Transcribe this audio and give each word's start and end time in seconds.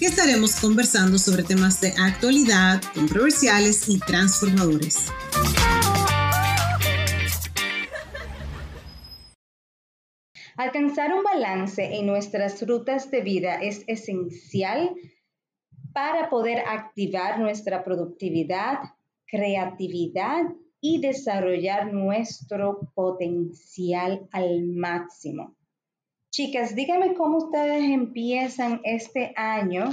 que 0.00 0.06
estaremos 0.06 0.58
conversando 0.58 1.18
sobre 1.18 1.42
temas 1.42 1.82
de 1.82 1.92
actualidad, 2.00 2.80
controversiales 2.94 3.86
y 3.86 4.00
transformadores. 4.00 5.12
Alcanzar 10.56 11.12
un 11.12 11.22
balance 11.22 11.98
en 11.98 12.06
nuestras 12.06 12.66
rutas 12.66 13.10
de 13.10 13.20
vida 13.20 13.56
es 13.56 13.84
esencial 13.88 14.94
para 15.92 16.30
poder 16.30 16.60
activar 16.66 17.38
nuestra 17.38 17.84
productividad, 17.84 18.78
creatividad 19.26 20.44
y 20.80 21.02
desarrollar 21.02 21.92
nuestro 21.92 22.90
potencial 22.94 24.26
al 24.32 24.62
máximo. 24.64 25.59
Chicas, 26.30 26.76
díganme 26.76 27.14
cómo 27.14 27.38
ustedes 27.38 27.82
empiezan 27.82 28.80
este 28.84 29.32
año 29.34 29.90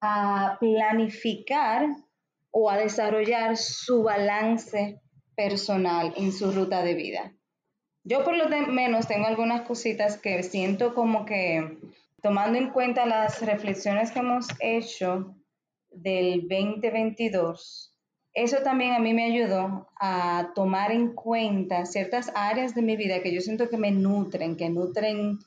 a 0.00 0.56
planificar 0.58 1.88
o 2.50 2.70
a 2.70 2.78
desarrollar 2.78 3.58
su 3.58 4.02
balance 4.02 5.02
personal 5.34 6.14
en 6.16 6.32
su 6.32 6.50
ruta 6.50 6.82
de 6.82 6.94
vida. 6.94 7.34
Yo 8.04 8.24
por 8.24 8.36
lo 8.36 8.48
menos 8.48 9.06
tengo 9.06 9.26
algunas 9.26 9.66
cositas 9.68 10.16
que 10.16 10.42
siento 10.42 10.94
como 10.94 11.26
que 11.26 11.78
tomando 12.22 12.56
en 12.56 12.70
cuenta 12.70 13.04
las 13.04 13.42
reflexiones 13.42 14.12
que 14.12 14.20
hemos 14.20 14.46
hecho 14.60 15.36
del 15.90 16.48
2022, 16.48 17.94
eso 18.36 18.58
también 18.62 18.92
a 18.92 18.98
mí 18.98 19.14
me 19.14 19.24
ayudó 19.24 19.88
a 19.98 20.52
tomar 20.54 20.92
en 20.92 21.14
cuenta 21.14 21.86
ciertas 21.86 22.30
áreas 22.34 22.74
de 22.74 22.82
mi 22.82 22.94
vida 22.94 23.22
que 23.22 23.34
yo 23.34 23.40
siento 23.40 23.70
que 23.70 23.78
me 23.78 23.90
nutren, 23.90 24.56
que 24.56 24.68
nutren 24.68 25.38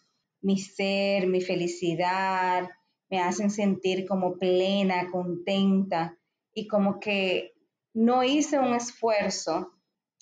mi 0.42 0.58
ser, 0.58 1.28
mi 1.28 1.42
felicidad, 1.42 2.70
me 3.10 3.20
hacen 3.20 3.50
sentir 3.50 4.08
como 4.08 4.38
plena, 4.38 5.10
contenta 5.12 6.18
y 6.54 6.68
como 6.68 7.00
que 7.00 7.54
no 7.94 8.24
hice 8.24 8.60
un 8.60 8.74
esfuerzo 8.74 9.72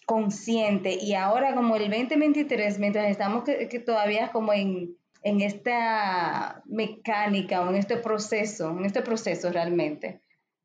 consciente. 0.05 0.97
Y 0.99 1.13
ahora 1.13 1.53
como 1.53 1.75
el 1.75 1.89
2023, 1.89 2.79
mientras 2.79 3.09
estamos 3.09 3.43
que, 3.43 3.79
todavía 3.79 4.31
como 4.31 4.53
en, 4.53 4.95
en, 5.23 5.41
esta 5.41 6.63
mecánica 6.65 7.61
o 7.61 7.69
en 7.69 7.75
este 7.75 7.97
proceso, 7.97 8.71
en 8.71 8.85
este 8.85 9.01
proceso 9.01 9.51
realmente 9.51 10.21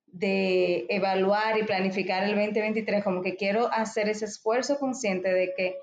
de 0.07 0.87
evaluar 0.91 1.59
y 1.59 1.65
planificar 1.65 2.23
el 2.23 2.35
2023, 2.35 3.03
como 3.03 3.23
que 3.23 3.35
quiero 3.35 3.73
hacer 3.73 4.09
ese 4.11 4.27
esfuerzo 4.27 4.79
consciente 4.79 5.33
de 5.33 5.55
que 5.57 5.77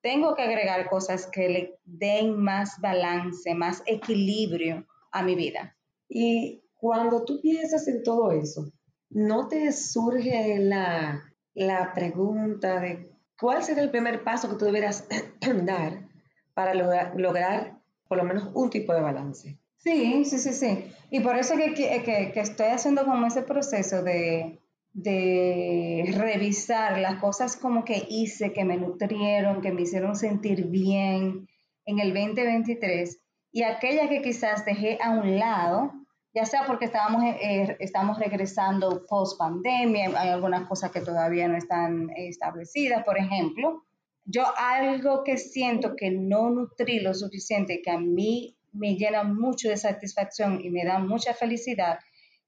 tengo 0.00 0.34
que 0.34 0.42
agregar 0.42 0.88
cosas 0.88 1.26
que 1.26 1.48
le 1.48 1.78
den 1.84 2.40
más 2.40 2.80
balance, 2.80 3.54
más 3.54 3.82
equilibrio 3.86 4.86
a 5.12 5.22
mi 5.22 5.34
vida. 5.34 5.76
Y 6.08 6.62
cuando 6.76 7.24
tú 7.24 7.40
piensas 7.40 7.86
en 7.88 8.02
todo 8.02 8.32
eso, 8.32 8.72
¿no 9.10 9.48
te 9.48 9.70
surge 9.72 10.58
la 10.58 11.30
la 11.54 11.92
pregunta 11.92 12.80
de 12.80 13.10
cuál 13.38 13.62
sería 13.62 13.82
el 13.82 13.90
primer 13.90 14.22
paso 14.24 14.48
que 14.48 14.56
tú 14.56 14.64
deberías 14.64 15.06
dar 15.64 16.08
para 16.54 16.74
lograr, 16.74 17.78
por 18.08 18.18
lo 18.18 18.24
menos 18.24 18.50
un 18.54 18.70
tipo 18.70 18.92
de 18.92 19.00
balance. 19.00 19.58
Sí, 19.76 20.24
sí, 20.24 20.38
sí, 20.38 20.52
sí. 20.52 20.92
Y 21.10 21.20
por 21.20 21.36
eso 21.36 21.56
que, 21.56 21.72
que, 21.72 22.32
que 22.32 22.40
estoy 22.40 22.66
haciendo 22.66 23.04
como 23.04 23.26
ese 23.26 23.42
proceso 23.42 24.02
de, 24.02 24.59
de 24.92 26.12
revisar 26.16 26.98
las 26.98 27.20
cosas 27.20 27.56
como 27.56 27.84
que 27.84 28.06
hice, 28.08 28.52
que 28.52 28.64
me 28.64 28.76
nutrieron, 28.76 29.60
que 29.60 29.72
me 29.72 29.82
hicieron 29.82 30.16
sentir 30.16 30.66
bien 30.66 31.48
en 31.86 31.98
el 31.98 32.12
2023 32.12 33.20
y 33.52 33.62
aquellas 33.62 34.08
que 34.08 34.22
quizás 34.22 34.64
dejé 34.64 34.98
a 35.00 35.10
un 35.10 35.38
lado 35.38 35.92
ya 36.32 36.44
sea 36.44 36.64
porque 36.66 36.84
estábamos, 36.84 37.24
eh, 37.24 37.76
estamos 37.80 38.18
regresando 38.18 39.04
post 39.08 39.38
pandemia, 39.38 40.12
hay 40.16 40.28
algunas 40.28 40.68
cosas 40.68 40.92
que 40.92 41.00
todavía 41.00 41.48
no 41.48 41.56
están 41.56 42.10
establecidas, 42.14 43.04
por 43.04 43.18
ejemplo. 43.18 43.84
Yo 44.24 44.44
algo 44.56 45.24
que 45.24 45.38
siento 45.38 45.96
que 45.96 46.10
no 46.10 46.50
nutrí 46.50 47.00
lo 47.00 47.14
suficiente, 47.14 47.82
que 47.82 47.90
a 47.90 47.98
mí 47.98 48.56
me 48.72 48.94
llena 48.94 49.24
mucho 49.24 49.68
de 49.70 49.76
satisfacción 49.76 50.60
y 50.64 50.70
me 50.70 50.84
da 50.84 51.00
mucha 51.00 51.34
felicidad, 51.34 51.98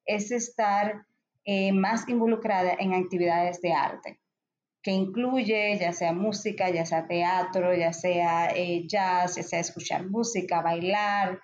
es 0.04 0.30
estar 0.30 1.04
eh, 1.44 1.72
más 1.72 2.08
involucrada 2.08 2.75
en 2.78 2.94
actividades 2.94 3.60
de 3.60 3.72
arte, 3.72 4.20
que 4.82 4.92
incluye 4.92 5.76
ya 5.78 5.92
sea 5.92 6.12
música, 6.12 6.70
ya 6.70 6.84
sea 6.84 7.06
teatro, 7.06 7.75
ya 7.75 7.92
sea 7.92 8.50
eh, 8.54 8.86
jazz, 8.86 9.36
ya 9.36 9.42
sea 9.42 9.60
escuchar 9.60 10.08
música, 10.08 10.62
bailar, 10.62 11.41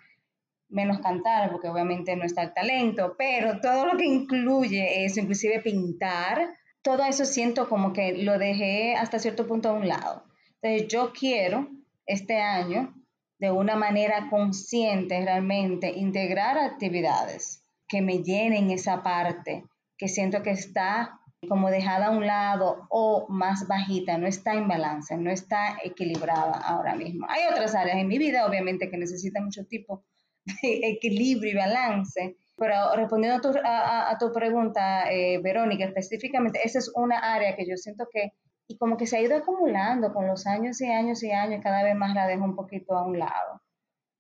menos 0.69 1.01
cantar, 1.01 1.51
porque 1.51 1.69
obviamente 1.69 2.15
no 2.17 2.25
está 2.25 2.43
el 2.43 2.55
talento, 2.55 3.15
pero 3.19 3.61
todo 3.61 3.87
lo 3.87 3.97
que 3.97 4.05
incluye 4.05 5.05
eso, 5.05 5.21
inclusive 5.21 5.61
pintar, 5.61 6.55
todo 6.83 7.05
eso 7.05 7.25
siento 7.25 7.69
como 7.69 7.93
que 7.93 8.23
lo 8.23 8.39
dejé 8.39 8.95
hasta 8.95 9.19
cierto 9.19 9.47
punto 9.47 9.71
a 9.71 9.73
un 9.73 9.89
lado. 9.89 10.25
Entonces 10.61 10.89
yo 10.89 11.13
quiero 11.13 11.69
este 12.07 12.41
año, 12.41 12.95
de 13.39 13.51
una 13.51 13.77
manera 13.77 14.29
consciente 14.31 15.21
realmente, 15.25 15.91
integrar 15.91 16.59
actividades 16.59 17.65
que 17.87 18.03
me 18.03 18.23
llenen 18.23 18.71
esa 18.71 19.03
parte 19.03 19.65
que 19.99 20.09
siento 20.09 20.43
que 20.43 20.53
está 20.53 21.21
como 21.49 21.71
dejada 21.71 22.07
a 22.07 22.11
un 22.11 22.27
lado 22.27 22.87
o 22.91 23.27
más 23.29 23.69
bajita, 23.69 24.19
no 24.19 24.27
está 24.27 24.55
en 24.55 24.67
balance, 24.67 25.17
no 25.17 25.31
está 25.31 25.79
equilibrada 25.85 26.59
ahora 26.59 26.97
mismo. 26.97 27.27
Hay 27.29 27.43
otras 27.51 27.75
áreas 27.75 27.99
en 27.99 28.09
mi 28.09 28.19
vida, 28.19 28.47
obviamente, 28.47 28.91
que 28.91 28.97
necesitan 28.97 29.45
mucho 29.45 29.65
tipo 29.67 30.05
equilibrio 30.63 31.53
y 31.53 31.57
balance. 31.57 32.37
Pero 32.57 32.75
respondiendo 32.97 33.39
a 33.39 33.41
tu, 33.41 33.59
a, 33.63 34.17
tu 34.19 34.33
pregunta, 34.33 35.13
eh, 35.13 35.39
Verónica, 35.41 35.85
específicamente, 35.85 36.59
esa 36.65 36.81
es 36.81 36.91
una 36.97 37.19
área 37.19 37.55
que 37.55 37.69
yo 37.69 37.77
siento 37.77 38.09
que, 38.13 38.33
y 38.67 38.77
como 38.77 38.97
que 38.97 39.07
se 39.07 39.17
ha 39.17 39.21
ido 39.21 39.37
acumulando 39.37 40.13
con 40.13 40.27
los 40.27 40.45
años 40.45 40.81
y 40.81 40.87
años 40.87 41.23
y 41.23 41.31
años, 41.31 41.61
cada 41.63 41.85
vez 41.85 41.95
más 41.95 42.15
la 42.15 42.27
dejo 42.27 42.45
un 42.45 42.57
poquito 42.57 42.97
a 42.97 43.07
un 43.07 43.21
lado. 43.21 43.63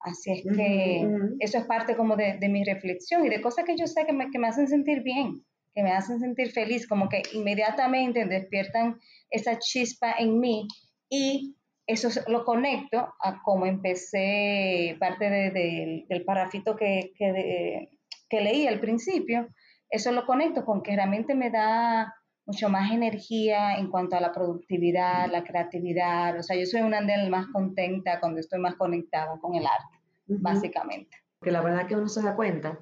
Así 0.01 0.31
es 0.31 0.57
que 0.57 1.05
eso 1.41 1.59
es 1.59 1.65
parte 1.65 1.97
como 1.97 2.15
de, 2.15 2.39
de, 2.39 2.49
mi 2.49 2.63
reflexión 2.63 3.27
y 3.27 3.29
de 3.29 3.41
cosas 3.41 3.65
que 3.65 3.77
yo 3.77 3.89
sé 3.89 4.07
que 4.07 4.13
me, 4.13 4.31
que 4.31 4.39
me 4.39 4.47
hacen 4.47 4.69
sentir 4.69 5.03
bien, 5.03 5.45
que 5.79 5.85
me 5.85 5.93
hacen 5.93 6.19
sentir 6.19 6.51
feliz, 6.51 6.89
como 6.89 7.09
que 7.09 7.23
inmediatamente 7.35 8.25
despiertan 8.25 8.99
esa 9.31 9.61
chispa 9.61 10.11
en 10.19 10.41
mí 10.41 10.67
y 11.09 11.55
eso 11.87 12.09
lo 12.27 12.45
conecto 12.45 13.15
a 13.23 13.41
cómo 13.45 13.65
empecé 13.65 14.97
parte 14.99 15.31
del 15.31 16.25
parrafito 16.25 16.75
que, 16.75 17.13
que, 17.17 18.41
leí 18.41 18.67
al 18.67 18.81
principio. 18.81 19.47
Eso 19.89 20.11
lo 20.11 20.27
conecto 20.27 20.65
con 20.65 20.83
que 20.83 20.97
realmente 20.97 21.37
me 21.37 21.49
da 21.49 22.13
mucho 22.45 22.69
más 22.69 22.91
energía 22.91 23.77
en 23.77 23.89
cuanto 23.89 24.17
a 24.17 24.21
la 24.21 24.33
productividad, 24.33 25.31
la 25.31 25.45
creatividad. 25.45 26.41
O 26.41 26.43
sea, 26.43 26.57
yo 26.57 26.67
soy 26.67 26.81
una 26.81 26.99
andel 26.99 27.31
más 27.31 27.47
contenta 27.53 28.19
cuando 28.19 28.41
estoy 28.41 28.59
más 28.59 28.75
conectada 28.75 29.39
con 29.41 29.55
el 29.55 29.65
arte, 29.65 29.97
básicamente. 30.27 31.17
Que 31.41 31.53
la 31.53 31.63
verdad 31.63 31.87
que 31.87 31.95
uno 31.95 32.09
se 32.09 32.21
da 32.21 32.35
cuenta 32.35 32.81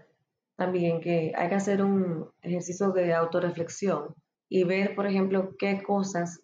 también 0.56 1.00
que 1.00 1.32
hay 1.36 1.48
que 1.48 1.54
hacer 1.54 1.82
un 1.82 2.30
ejercicio 2.42 2.90
de 2.90 3.14
autorreflexión 3.14 4.14
y 4.48 4.64
ver, 4.64 4.94
por 4.94 5.06
ejemplo, 5.06 5.54
qué 5.58 5.82
cosas 5.82 6.40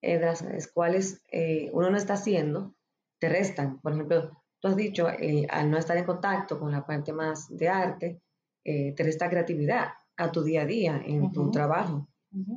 eh, 0.00 0.18
de 0.18 0.26
las 0.26 0.68
cuales 0.72 1.22
eh, 1.30 1.70
uno 1.72 1.90
no 1.90 1.96
está 1.96 2.14
haciendo, 2.14 2.74
te 3.20 3.28
restan. 3.28 3.80
Por 3.80 3.92
ejemplo, 3.92 4.42
tú 4.60 4.68
has 4.68 4.76
dicho, 4.76 5.08
eh, 5.08 5.46
al 5.48 5.70
no 5.70 5.78
estar 5.78 5.96
en 5.96 6.04
contacto 6.04 6.58
con 6.58 6.72
la 6.72 6.84
parte 6.84 7.12
más 7.12 7.48
de 7.48 7.68
arte, 7.68 8.20
te 8.64 8.94
resta 9.02 9.28
creatividad 9.28 9.88
a 10.16 10.30
tu 10.30 10.44
día 10.44 10.62
a 10.62 10.66
día, 10.66 11.02
en 11.04 11.32
tu 11.32 11.50
trabajo. 11.50 12.08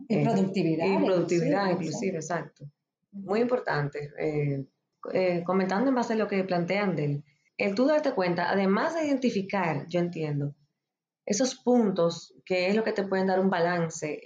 Y 0.08 0.24
productividad. 0.24 0.86
Y 0.86 1.04
productividad, 1.04 1.72
inclusive, 1.72 2.18
exacto. 2.18 2.66
Muy 3.12 3.40
importante. 3.42 4.12
comentando 5.44 5.90
en 5.90 5.96
base 5.96 6.13
a 6.13 6.18
lo 6.18 6.28
que 6.28 6.44
plantean 6.44 6.96
del 6.96 7.24
el 7.58 7.74
tú 7.74 7.86
darte 7.86 8.13
cuenta, 8.13 8.51
además 8.51 8.94
de 8.96 9.08
identificar, 9.08 9.88
yo 9.88 10.00
entiendo, 10.00 10.54
esos 11.25 11.56
puntos 11.56 12.33
que 12.45 12.68
es 12.68 12.75
lo 12.75 12.83
que 12.83 12.94
te 12.94 13.04
pueden 13.04 13.27
dar 13.27 13.39
un 13.39 13.50
balance 13.50 14.22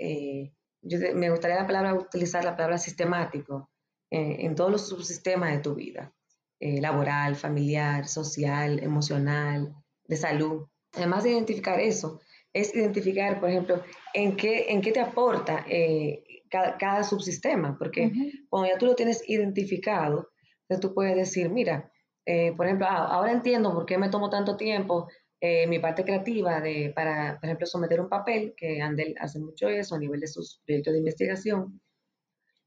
me 0.82 1.30
gustaría 1.30 1.58
la 1.58 1.68
palabra, 1.68 1.94
utilizar 1.94 2.44
la 2.44 2.56
palabra 2.56 2.78
sistemático 2.78 3.70
eh, 4.10 4.38
en 4.40 4.56
todos 4.56 4.72
los 4.72 4.88
subsistemas 4.88 5.52
de 5.52 5.60
tu 5.60 5.76
vida, 5.76 6.14
eh, 6.60 6.80
laboral, 6.82 7.36
familiar, 7.36 8.08
social, 8.08 8.80
emocional, 8.82 9.74
de 10.06 10.18
salud. 10.18 10.68
Además 10.96 11.24
de 11.24 11.32
identificar 11.32 11.80
eso, 11.80 12.22
es 12.54 12.74
identificar, 12.74 13.40
por 13.40 13.50
ejemplo, 13.50 13.84
en 14.14 14.36
qué, 14.36 14.72
en 14.72 14.82
qué 14.82 14.92
te 14.92 15.00
aporta 15.00 15.66
eh, 15.68 16.24
cada, 16.50 17.04
subsistema, 17.04 17.78
porque 17.78 18.12
cuando 18.50 18.70
ya 18.70 18.78
tú 18.80 18.88
lo 18.88 18.96
tienes 18.96 19.22
identificado, 19.30 20.32
entonces 20.64 20.82
tú 20.82 20.96
puedes 20.96 21.16
decir, 21.16 21.50
mira, 21.50 21.92
eh, 22.26 22.54
por 22.56 22.66
ejemplo, 22.66 22.88
ah, 22.90 23.08
ahora 23.08 23.32
entiendo 23.32 23.74
por 23.74 23.86
qué 23.86 23.98
me 24.00 24.10
tomo 24.10 24.30
tanto 24.30 24.58
tiempo 24.58 25.08
eh, 25.42 25.68
mi 25.68 25.80
parte 25.80 26.04
creativa 26.04 26.60
de, 26.60 26.92
para, 26.94 27.40
por 27.40 27.46
ejemplo, 27.46 27.66
someter 27.66 28.02
un 28.02 28.10
papel, 28.10 28.54
que 28.58 28.82
Andel 28.82 29.16
hace 29.20 29.40
mucho 29.40 29.70
eso 29.70 29.96
a 29.96 30.00
nivel 30.00 30.20
de 30.20 30.28
sus 30.28 30.62
proyectos 30.66 30.94
de 30.94 31.00
investigación. 31.00 31.82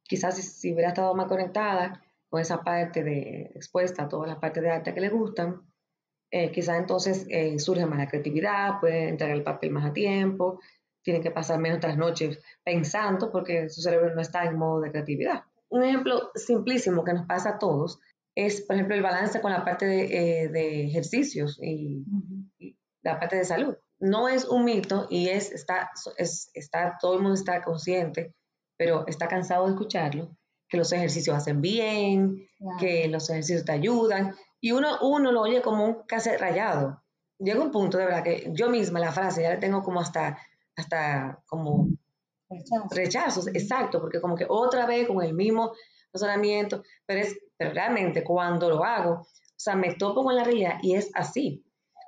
Quizás 0.05 0.37
si, 0.37 0.73
hubiera 0.73 0.89
estado 0.89 1.15
más 1.15 1.27
conectada 1.27 2.03
con 2.29 2.41
esa 2.41 2.63
parte 2.63 3.05
de 3.05 3.53
expuesta 3.55 4.05
a 4.05 4.09
todas 4.09 4.29
las 4.29 4.39
partes 4.39 4.63
de 4.63 4.71
arte 4.71 4.95
que 4.95 5.01
le 5.01 5.11
gustan, 5.11 5.61
eh, 6.31 6.51
quizás 6.51 6.79
entonces 6.79 7.27
eh, 7.29 7.59
surge 7.59 7.85
más 7.85 7.99
la 7.99 8.09
creatividad, 8.09 8.81
puede 8.81 9.09
entrar 9.09 9.31
el 9.31 9.43
papel 9.43 9.71
más 9.71 9.85
a 9.85 9.93
tiempo, 9.93 10.61
tiene 11.03 11.21
que 11.21 11.31
pasar 11.31 11.59
menos 11.59 11.79
otras 11.79 11.99
noches 11.99 12.39
pensando 12.65 13.31
porque 13.31 13.69
su 13.69 13.83
cerebro 13.83 14.15
no 14.15 14.23
está 14.23 14.45
en 14.45 14.57
modo 14.57 14.81
de 14.81 14.91
creatividad. 14.91 15.45
Un 15.69 15.85
ejemplo 15.85 16.31
simplísimo 16.35 17.05
que 17.05 17.13
nos 17.13 17.27
pasa 17.27 17.51
a 17.51 17.59
todos 17.59 18.01
es, 18.35 18.63
por 18.63 18.77
ejemplo, 18.77 18.95
el 18.95 19.03
balance 19.03 19.41
con 19.41 19.53
la 19.53 19.65
parte 19.65 19.85
de, 19.87 20.45
eh, 20.45 20.87
ejercicios 20.87 21.59
y, 21.63 22.05
la 23.03 23.19
parte 23.19 23.37
de 23.37 23.45
salud. 23.45 23.77
No 23.99 24.29
es 24.29 24.45
un 24.45 24.65
mito 24.65 25.07
y 25.11 25.29
es, 25.29 25.53
está, 25.53 25.91
es, 26.17 26.51
está, 26.55 26.99
todo 27.01 27.15
el 27.15 27.21
mundo 27.21 27.35
está 27.35 27.63
consciente, 27.63 28.35
pero 28.77 29.07
está 29.07 29.29
cansado 29.29 29.67
de 29.67 29.73
escucharlo, 29.73 30.37
que 30.69 30.77
los 30.77 30.93
ejercicios 30.93 31.37
hacen 31.37 31.61
bien, 31.61 32.49
que 32.79 33.07
los 33.09 33.29
ejercicios 33.31 33.65
te 33.65 33.73
ayudan, 33.73 34.35
y 34.61 34.73
uno, 34.73 34.99
uno 35.03 35.33
lo 35.33 35.43
oye 35.43 35.63
como 35.63 35.85
un 35.85 36.03
cassette 36.07 36.41
rayado. 36.41 37.03
Llega 37.39 37.61
un 37.61 37.71
punto, 37.71 37.99
de 37.99 38.07
verdad, 38.07 38.23
que 38.23 38.51
yo 38.53 38.71
misma 38.71 39.01
la 39.01 39.13
frase 39.13 39.43
ya 39.43 39.51
la 39.51 39.61
tengo 39.61 39.83
como 39.83 40.01
hasta, 40.01 40.39
hasta 40.77 41.43
como 41.47 41.89
rechazos, 42.91 43.49
exacto, 43.49 44.01
porque 44.01 44.21
como 44.21 44.37
que 44.37 44.47
otra 44.49 44.87
vez 44.87 45.09
con 45.09 45.23
el 45.23 45.35
mismo 45.35 45.73
razonamiento, 46.13 46.83
pero 47.07 47.21
es 47.21 47.37
pero 47.63 47.75
realmente 47.75 48.25
cuando 48.25 48.69
lo 48.69 48.85
hago, 48.85 49.13
o 49.13 49.27
sea, 49.57 49.77
me 49.77 49.95
topo 49.95 50.25
con 50.25 50.35
la 50.35 50.43
realidad 50.43 50.79
y 50.83 50.97
es 50.97 51.13
así. 51.15 51.65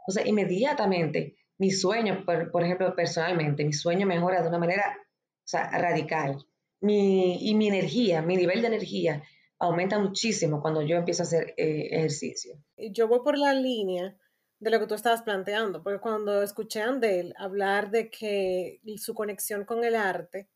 Sea, 0.08 0.26
inmediatamente 0.26 1.36
mi 1.58 1.70
sueño, 1.70 2.24
por, 2.24 2.62
ejemplo, 2.64 2.94
personalmente, 2.94 3.64
mi 3.64 3.72
sueño 3.72 4.06
mejora 4.06 4.42
de 4.42 4.48
una 4.48 4.58
manera, 4.58 4.96
o 4.98 5.46
sea, 5.46 5.70
radical. 5.70 6.44
Mi, 6.80 7.48
y 7.48 7.54
mi 7.54 7.68
energía, 7.68 8.20
mi 8.20 8.36
nivel 8.36 8.60
de 8.60 8.66
energía 8.66 9.22
aumenta 9.58 9.98
muchísimo 9.98 10.60
cuando 10.60 10.82
yo 10.82 10.96
empiezo 10.96 11.22
a 11.22 11.26
hacer 11.26 11.54
eh, 11.56 11.88
ejercicio. 11.92 12.56
Yo 12.76 13.08
voy 13.08 13.20
por 13.24 13.38
la 13.38 13.54
línea 13.54 14.16
de 14.58 14.70
lo 14.70 14.80
que 14.80 14.86
tú 14.86 14.94
estabas 14.94 15.22
planteando, 15.22 15.82
porque 15.82 16.00
cuando 16.00 16.42
escuché 16.42 16.82
a 16.82 16.88
Andel 16.88 17.34
hablar 17.36 17.90
de 17.90 18.10
que 18.10 18.80
su 18.96 19.14
conexión 19.14 19.64
con 19.64 19.84
el 19.84 19.94
arte 19.94 20.48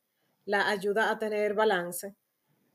la 0.45 0.69
ayuda 0.69 1.11
a 1.11 1.19
tener 1.19 1.55
balance, 1.55 2.17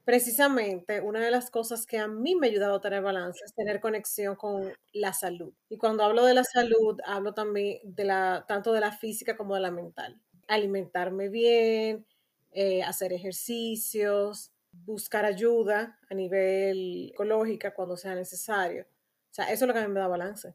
precisamente 0.04 1.02
una 1.02 1.22
de 1.22 1.32
las 1.32 1.50
cosas 1.50 1.86
que 1.86 1.98
a 1.98 2.08
mí 2.08 2.36
me 2.36 2.48
ha 2.48 2.50
ayudado 2.50 2.76
a 2.76 2.82
tener 2.82 3.02
balance 3.02 3.40
es 3.46 3.54
tener 3.54 3.80
conexión 3.80 4.36
con 4.36 4.74
la 4.92 5.14
salud. 5.14 5.54
Y 5.70 5.78
cuando 5.78 6.04
hablo 6.04 6.26
de 6.26 6.34
la 6.34 6.44
salud, 6.44 7.00
hablo 7.06 7.34
también 7.34 7.80
de 7.84 8.04
la, 8.06 8.46
tanto 8.48 8.74
de 8.74 8.82
la 8.82 8.92
física 8.92 9.38
como 9.38 9.56
de 9.56 9.62
la 9.62 9.72
mental. 9.72 10.20
Alimentarme 10.48 11.30
bien, 11.30 12.06
eh, 12.52 12.84
hacer 12.84 13.14
ejercicios, 13.14 14.52
buscar 14.72 15.26
ayuda 15.26 16.00
a 16.10 16.14
nivel 16.16 17.12
ecológica 17.14 17.74
cuando 17.74 17.96
sea 17.96 18.16
necesario. 18.16 18.84
O 19.32 19.34
sea, 19.34 19.46
eso 19.46 19.66
es 19.66 19.68
lo 19.68 19.74
que 19.74 19.80
a 19.80 19.88
mí 19.88 19.94
me 19.94 20.00
da 20.02 20.08
balance. 20.08 20.54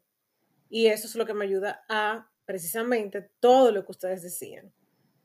Y 0.70 0.86
eso 0.86 1.06
es 1.06 1.16
lo 1.16 1.26
que 1.26 1.34
me 1.34 1.46
ayuda 1.46 1.84
a 1.88 2.30
precisamente 2.44 3.22
todo 3.40 3.72
lo 3.72 3.84
que 3.84 3.92
ustedes 3.92 4.22
decían. 4.22 4.72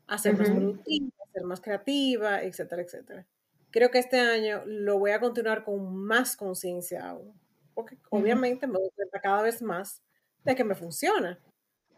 A 0.08 0.18
ser 0.18 0.38
más 0.38 0.50
productiva, 0.50 1.12
a 1.24 1.32
ser 1.34 1.44
más 1.44 1.62
creativa, 1.62 2.44
etcétera, 2.44 2.82
etcétera 2.84 3.28
creo 3.74 3.90
que 3.90 3.98
este 3.98 4.20
año 4.20 4.62
lo 4.66 5.00
voy 5.00 5.12
a 5.12 5.20
continuar 5.20 5.66
con 5.66 5.96
más 5.96 6.38
conciencia 6.38 7.10
aún. 7.10 7.34
Porque 7.74 7.98
obviamente 8.12 8.68
me 8.68 8.74
doy 8.74 8.92
cuenta 8.96 9.20
cada 9.20 9.42
vez 9.42 9.64
más 9.64 10.04
de 10.46 10.56
que 10.56 10.64
me 10.64 10.76
funciona. 10.76 11.40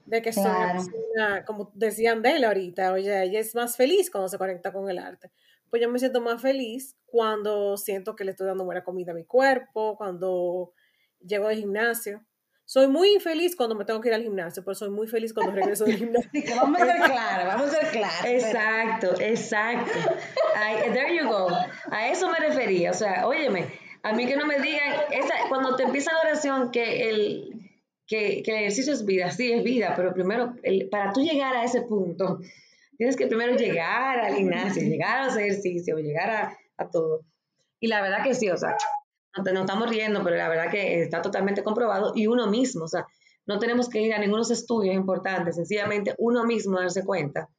De 0.05 0.21
que 0.21 0.31
soy 0.31 0.45
como 1.45 1.71
decían 1.73 2.21
de 2.21 2.37
él 2.37 2.45
ahorita, 2.45 2.93
oye, 2.93 3.23
ella 3.23 3.39
es 3.39 3.53
más 3.55 3.75
feliz 3.75 4.09
cuando 4.09 4.29
se 4.29 4.37
conecta 4.37 4.71
con 4.71 4.89
el 4.89 4.99
arte. 4.99 5.31
Pues 5.69 5.81
yo 5.81 5.89
me 5.89 5.99
siento 5.99 6.21
más 6.21 6.41
feliz 6.41 6.95
cuando 7.05 7.75
siento 7.75 8.15
que 8.15 8.23
le 8.23 8.31
estoy 8.31 8.47
dando 8.47 8.63
buena 8.63 8.83
comida 8.83 9.11
a 9.11 9.15
mi 9.15 9.25
cuerpo, 9.25 9.97
cuando 9.97 10.71
llego 11.19 11.49
del 11.49 11.57
gimnasio. 11.57 12.25
Soy 12.67 12.87
muy 12.87 13.13
infeliz 13.13 13.55
cuando 13.55 13.75
me 13.75 13.85
tengo 13.85 14.01
que 14.01 14.09
ir 14.09 14.15
al 14.15 14.23
gimnasio, 14.23 14.63
pero 14.63 14.73
soy 14.73 14.89
muy 14.89 15.07
feliz 15.07 15.33
cuando 15.33 15.53
regreso 15.53 15.85
del 15.85 15.97
gimnasio. 15.99 16.29
vamos 16.55 16.81
a 16.81 16.85
ser 16.85 16.95
claros, 16.95 17.45
vamos 17.45 17.67
a 17.67 17.71
ser 17.71 17.91
claros. 17.91 18.25
Exacto, 18.25 19.21
exacto. 19.21 19.91
there 20.93 21.15
you 21.15 21.27
go. 21.27 21.47
A 21.91 22.09
eso 22.09 22.29
me 22.29 22.39
refería. 22.39 22.89
O 22.89 22.93
sea, 22.95 23.27
óyeme, 23.27 23.67
a 24.01 24.13
mí 24.13 24.25
que 24.25 24.35
no 24.35 24.47
me 24.47 24.59
digan, 24.59 24.93
esa, 25.11 25.35
cuando 25.47 25.75
te 25.75 25.83
empieza 25.83 26.11
la 26.13 26.21
oración 26.21 26.71
que 26.71 27.09
el, 27.09 27.71
que, 28.07 28.41
que 28.41 28.51
el 28.51 28.57
ejercicio 28.57 28.93
es 28.93 29.05
vida, 29.05 29.29
sí 29.29 29.51
es 29.51 29.63
vida, 29.63 29.93
pero 29.95 30.13
primero, 30.13 30.55
el, 30.63 30.89
para 30.89 31.13
tú 31.13 31.21
llegar 31.21 31.55
a 31.55 31.63
ese 31.63 31.83
punto, 31.83 32.39
tienes 32.97 33.15
que 33.15 33.27
primero 33.27 33.55
llegar 33.55 34.19
al 34.19 34.35
gimnasio, 34.35 34.81
llegar 34.81 35.19
a 35.19 35.25
los 35.25 35.37
ejercicios, 35.37 36.01
llegar 36.01 36.29
a, 36.31 36.57
a 36.77 36.89
todo. 36.89 37.21
Y 37.79 37.87
la 37.87 38.01
verdad 38.01 38.23
que 38.23 38.33
sí, 38.33 38.49
o 38.49 38.57
sea, 38.57 38.75
no 39.43 39.61
estamos 39.61 39.89
riendo, 39.89 40.23
pero 40.23 40.35
la 40.35 40.49
verdad 40.49 40.71
que 40.71 41.01
está 41.01 41.21
totalmente 41.21 41.63
comprobado 41.63 42.13
y 42.15 42.27
uno 42.27 42.47
mismo, 42.47 42.85
o 42.85 42.87
sea, 42.87 43.05
no 43.45 43.59
tenemos 43.59 43.89
que 43.89 44.01
ir 44.01 44.13
a 44.13 44.19
ningunos 44.19 44.49
estudios 44.51 44.95
importantes, 44.95 45.55
sencillamente 45.55 46.15
uno 46.17 46.45
mismo 46.45 46.79
darse 46.79 47.03
cuenta. 47.03 47.49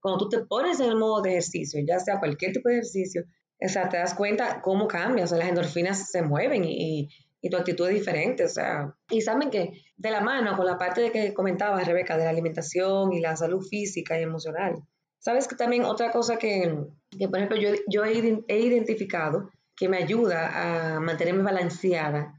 Cuando 0.00 0.18
tú 0.18 0.28
te 0.28 0.44
pones 0.44 0.80
en 0.80 0.90
el 0.90 0.96
modo 0.96 1.22
de 1.22 1.30
ejercicio, 1.30 1.80
ya 1.86 1.98
sea 1.98 2.18
cualquier 2.18 2.52
tipo 2.52 2.68
de 2.68 2.76
ejercicio, 2.76 3.24
o 3.60 3.68
sea, 3.68 3.88
te 3.88 3.98
das 3.98 4.14
cuenta 4.14 4.60
cómo 4.62 4.88
cambia, 4.88 5.24
o 5.24 5.26
sea, 5.26 5.38
las 5.38 5.48
endorfinas 5.48 6.10
se 6.10 6.22
mueven 6.22 6.64
y, 6.64 7.08
y 7.42 7.50
tu 7.50 7.56
actitud 7.56 7.88
es 7.88 7.94
diferente, 7.94 8.44
o 8.44 8.48
sea, 8.48 8.94
y 9.10 9.20
saben 9.20 9.50
que 9.50 9.72
de 9.96 10.10
la 10.10 10.20
mano 10.20 10.56
con 10.56 10.66
la 10.66 10.78
parte 10.78 11.00
de 11.02 11.12
que 11.12 11.34
comentaba 11.34 11.82
Rebeca, 11.82 12.16
de 12.16 12.24
la 12.24 12.30
alimentación 12.30 13.12
y 13.12 13.20
la 13.20 13.36
salud 13.36 13.62
física 13.62 14.18
y 14.18 14.22
emocional, 14.22 14.76
sabes 15.18 15.46
que 15.46 15.56
también 15.56 15.84
otra 15.84 16.10
cosa 16.10 16.36
que, 16.36 16.74
que 17.10 17.28
por 17.28 17.38
ejemplo, 17.38 17.58
yo, 17.58 17.70
yo 17.88 18.04
he 18.04 18.58
identificado 18.58 19.50
que 19.80 19.88
me 19.88 19.96
ayuda 19.96 20.96
a 20.96 21.00
mantenerme 21.00 21.42
balanceada 21.42 22.38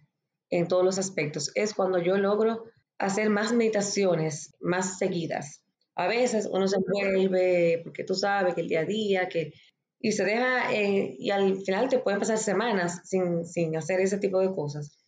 en 0.52 0.68
todos 0.68 0.86
los 0.86 1.00
aspectos 1.00 1.52
es 1.56 1.74
cuando 1.74 1.98
yo 1.98 2.16
logro 2.18 2.66
hacer 3.00 3.32
más 3.32 3.52
meditaciones 3.52 4.54
más 4.60 5.00
seguidas. 5.00 5.64
A 5.96 6.08
veces 6.08 6.48
uno 6.52 6.68
se 6.68 6.78
vuelve, 6.78 7.82
porque 7.84 8.04
tú 8.04 8.14
sabes 8.14 8.54
que 8.54 8.62
el 8.62 8.68
día 8.68 8.82
a 8.82 8.86
día, 8.86 9.28
que, 9.28 9.54
y 10.00 10.12
se 10.12 10.24
deja, 10.24 10.72
eh, 10.72 11.16
y 11.18 11.32
al 11.32 11.58
final 11.64 11.90
te 11.90 11.98
pueden 11.98 12.20
pasar 12.20 12.38
semanas 12.38 13.02
sin, 13.06 13.44
sin 13.44 13.76
hacer 13.76 14.02
ese 14.02 14.20
tipo 14.20 14.40
de 14.40 14.54
cosas. 14.54 15.00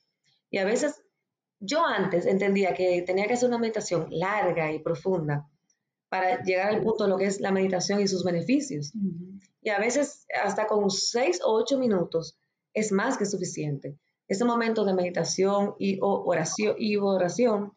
Y 0.49 0.57
a 0.57 0.65
veces 0.65 1.03
yo 1.59 1.85
antes 1.85 2.25
entendía 2.25 2.73
que 2.73 3.03
tenía 3.03 3.27
que 3.27 3.33
hacer 3.33 3.47
una 3.47 3.59
meditación 3.59 4.07
larga 4.09 4.71
y 4.71 4.79
profunda 4.79 5.47
para 6.13 6.43
llegar 6.43 6.69
al 6.69 6.83
punto 6.83 7.05
de 7.05 7.09
lo 7.09 7.17
que 7.17 7.25
es 7.25 7.41
la 7.41 7.51
meditación 7.51 7.99
y 7.99 8.07
sus 8.07 8.23
beneficios. 8.23 8.93
Y 9.63 9.69
a 9.69 9.79
veces 9.79 10.27
hasta 10.43 10.67
con 10.67 10.91
seis 10.91 11.41
o 11.43 11.51
ocho 11.51 11.79
minutos 11.79 12.37
es 12.71 12.91
más 12.91 13.17
que 13.17 13.25
suficiente. 13.25 13.97
Ese 14.27 14.45
momento 14.45 14.85
de 14.85 14.93
meditación 14.93 15.73
y 15.79 15.97
oración, 15.99 16.75
y 16.77 16.97
oración 16.97 17.73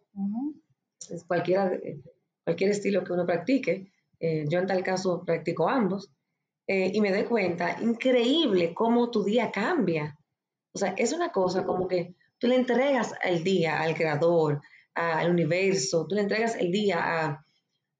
es 1.08 1.24
cualquiera, 1.24 1.80
cualquier 2.44 2.72
estilo 2.72 3.04
que 3.04 3.14
uno 3.14 3.24
practique. 3.24 3.90
Eh, 4.20 4.44
yo 4.46 4.58
en 4.58 4.66
tal 4.66 4.84
caso 4.84 5.24
practico 5.24 5.66
ambos. 5.70 6.10
Eh, 6.66 6.90
y 6.92 7.00
me 7.00 7.12
doy 7.12 7.24
cuenta, 7.24 7.78
increíble 7.80 8.74
cómo 8.74 9.10
tu 9.10 9.24
día 9.24 9.50
cambia. 9.50 10.14
O 10.74 10.78
sea, 10.78 10.92
es 10.98 11.14
una 11.14 11.32
cosa 11.32 11.64
como 11.64 11.88
que 11.88 12.14
tú 12.36 12.48
le 12.48 12.56
entregas 12.56 13.14
el 13.24 13.42
día 13.42 13.80
al 13.80 13.94
creador, 13.94 14.60
al 14.92 15.30
universo, 15.30 16.06
tú 16.06 16.16
le 16.16 16.20
entregas 16.20 16.54
el 16.56 16.70
día 16.70 16.98
a, 17.00 17.45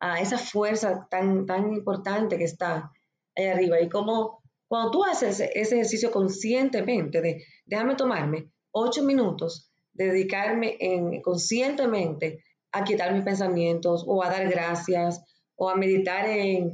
a 0.00 0.20
esa 0.20 0.38
fuerza 0.38 1.06
tan, 1.10 1.46
tan 1.46 1.72
importante 1.72 2.38
que 2.38 2.44
está 2.44 2.92
ahí 3.34 3.46
arriba. 3.46 3.80
Y 3.80 3.88
como 3.88 4.42
cuando 4.68 4.90
tú 4.90 5.04
haces 5.04 5.40
ese 5.40 5.74
ejercicio 5.74 6.10
conscientemente 6.10 7.20
de 7.20 7.44
déjame 7.64 7.94
tomarme 7.94 8.50
ocho 8.72 9.02
minutos, 9.02 9.70
dedicarme 9.92 10.76
en, 10.80 11.22
conscientemente 11.22 12.42
a 12.72 12.84
quitar 12.84 13.12
mis 13.14 13.22
pensamientos 13.22 14.04
o 14.06 14.22
a 14.22 14.28
dar 14.28 14.48
gracias 14.48 15.22
o 15.54 15.70
a 15.70 15.76
meditar 15.76 16.28
en, 16.28 16.72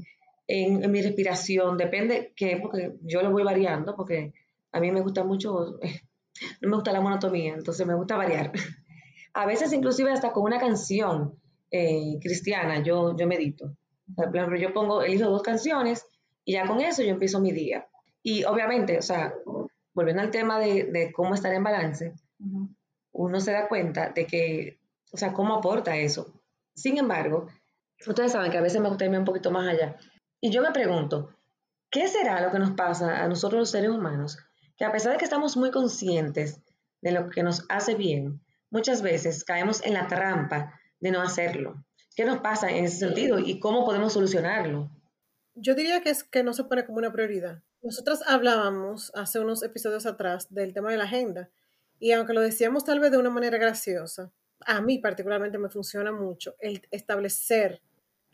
en, 0.49 0.91
mi 0.91 1.01
respiración, 1.03 1.77
depende 1.77 2.33
que, 2.37 2.57
porque 2.57 2.95
yo 3.03 3.23
lo 3.23 3.31
voy 3.31 3.45
variando, 3.45 3.95
porque 3.95 4.33
a 4.73 4.81
mí 4.81 4.91
me 4.91 5.01
gusta 5.01 5.23
mucho, 5.23 5.79
no 6.61 6.69
me 6.69 6.77
gusta 6.77 6.93
la 6.93 7.01
monotomía, 7.01 7.55
entonces 7.55 7.87
me 7.87 7.95
gusta 7.95 8.17
variar. 8.17 8.53
A 9.35 9.47
veces 9.47 9.73
inclusive 9.73 10.13
hasta 10.13 10.33
con 10.33 10.43
una 10.43 10.59
canción, 10.59 11.41
eh, 11.73 12.19
cristiana, 12.21 12.83
yo, 12.83 13.17
yo 13.17 13.27
medito. 13.27 13.77
Yo 14.61 14.73
pongo, 14.73 15.03
elijo 15.03 15.31
dos 15.31 15.43
canciones 15.43 16.07
y 16.45 16.53
ya 16.53 16.67
con 16.67 16.81
eso 16.81 17.03
yo 17.03 17.11
empiezo 17.11 17.41
mi 17.41 17.51
día. 17.51 17.89
Y 18.23 18.45
obviamente, 18.45 18.99
o 18.99 19.03
sea, 19.03 19.35
volviendo 19.95 20.23
al 20.23 20.31
tema 20.31 20.61
de, 20.61 20.85
de 20.85 21.13
cómo 21.13 21.35
estar 21.35 21.53
en 21.53 21.65
balance, 21.65 22.15
uno 23.13 23.41
se 23.41 23.53
da 23.53 23.69
cuenta 23.69 24.11
de 24.11 24.27
que, 24.27 24.79
o 25.13 25.17
sea, 25.17 25.33
cómo 25.33 25.55
aporta 25.55 25.97
eso. 25.97 26.41
Sin 26.75 26.99
embargo, 26.99 27.49
ustedes 28.07 28.33
saben 28.33 28.53
que 28.53 28.59
a 28.59 28.63
veces 28.63 28.81
me 28.81 28.89
gusta 28.89 29.05
irme 29.05 29.19
un 29.19 29.25
poquito 29.25 29.51
más 29.51 29.67
allá. 29.67 29.97
Y 30.41 30.51
yo 30.51 30.63
me 30.63 30.71
pregunto, 30.71 31.31
¿Qué 31.93 32.09
será 32.09 32.41
lo 32.41 32.51
que 32.51 32.59
nos 32.59 32.71
pasa 32.71 33.23
a 33.23 33.29
nosotros 33.29 33.61
los 33.61 33.71
seres 33.71 33.91
humanos? 33.91 34.39
Que 34.79 34.87
a 34.87 34.93
pesar 34.93 35.13
de 35.13 35.19
que 35.19 35.27
estamos 35.27 35.59
muy 35.59 35.71
conscientes 35.71 36.63
de 37.03 37.13
lo 37.13 37.29
que 37.29 37.43
nos 37.43 37.67
hace 37.69 37.95
bien, 37.95 38.41
muchas 38.71 39.03
veces 39.03 39.45
caemos 39.45 39.85
en 39.85 39.93
la 39.93 40.07
trampa 40.07 40.81
de 41.03 41.11
no 41.11 41.21
hacerlo. 41.21 41.85
¿Qué 42.17 42.25
nos 42.25 42.39
pasa 42.39 42.71
en 42.71 42.85
ese 42.85 42.97
sentido 42.99 43.39
y 43.39 43.59
cómo 43.59 43.85
podemos 43.85 44.13
solucionarlo? 44.13 44.89
Yo 45.55 45.75
diría 45.75 46.01
que 46.01 46.11
es 46.11 46.25
que 46.25 46.43
no 46.43 46.55
se 46.55 46.65
pone 46.65 46.87
como 46.87 46.99
una 46.99 47.13
prioridad. 47.13 47.63
Nosotras 47.83 48.23
hablábamos 48.27 49.11
hace 49.15 49.41
unos 49.41 49.63
episodios 49.65 50.07
atrás 50.07 50.55
del 50.55 50.73
tema 50.73 50.91
de 50.91 50.97
la 50.97 51.05
agenda 51.05 51.51
y 51.99 52.13
aunque 52.13 52.33
lo 52.33 52.41
decíamos 52.41 52.85
tal 52.85 53.01
vez 53.01 53.11
de 53.11 53.19
una 53.19 53.31
manera 53.31 53.59
graciosa, 53.59 54.33
a 54.61 54.81
mí 54.81 54.99
particularmente 54.99 55.59
me 55.59 55.69
funciona 55.69 56.13
mucho 56.13 56.55
el 56.61 56.87
establecer 56.93 57.83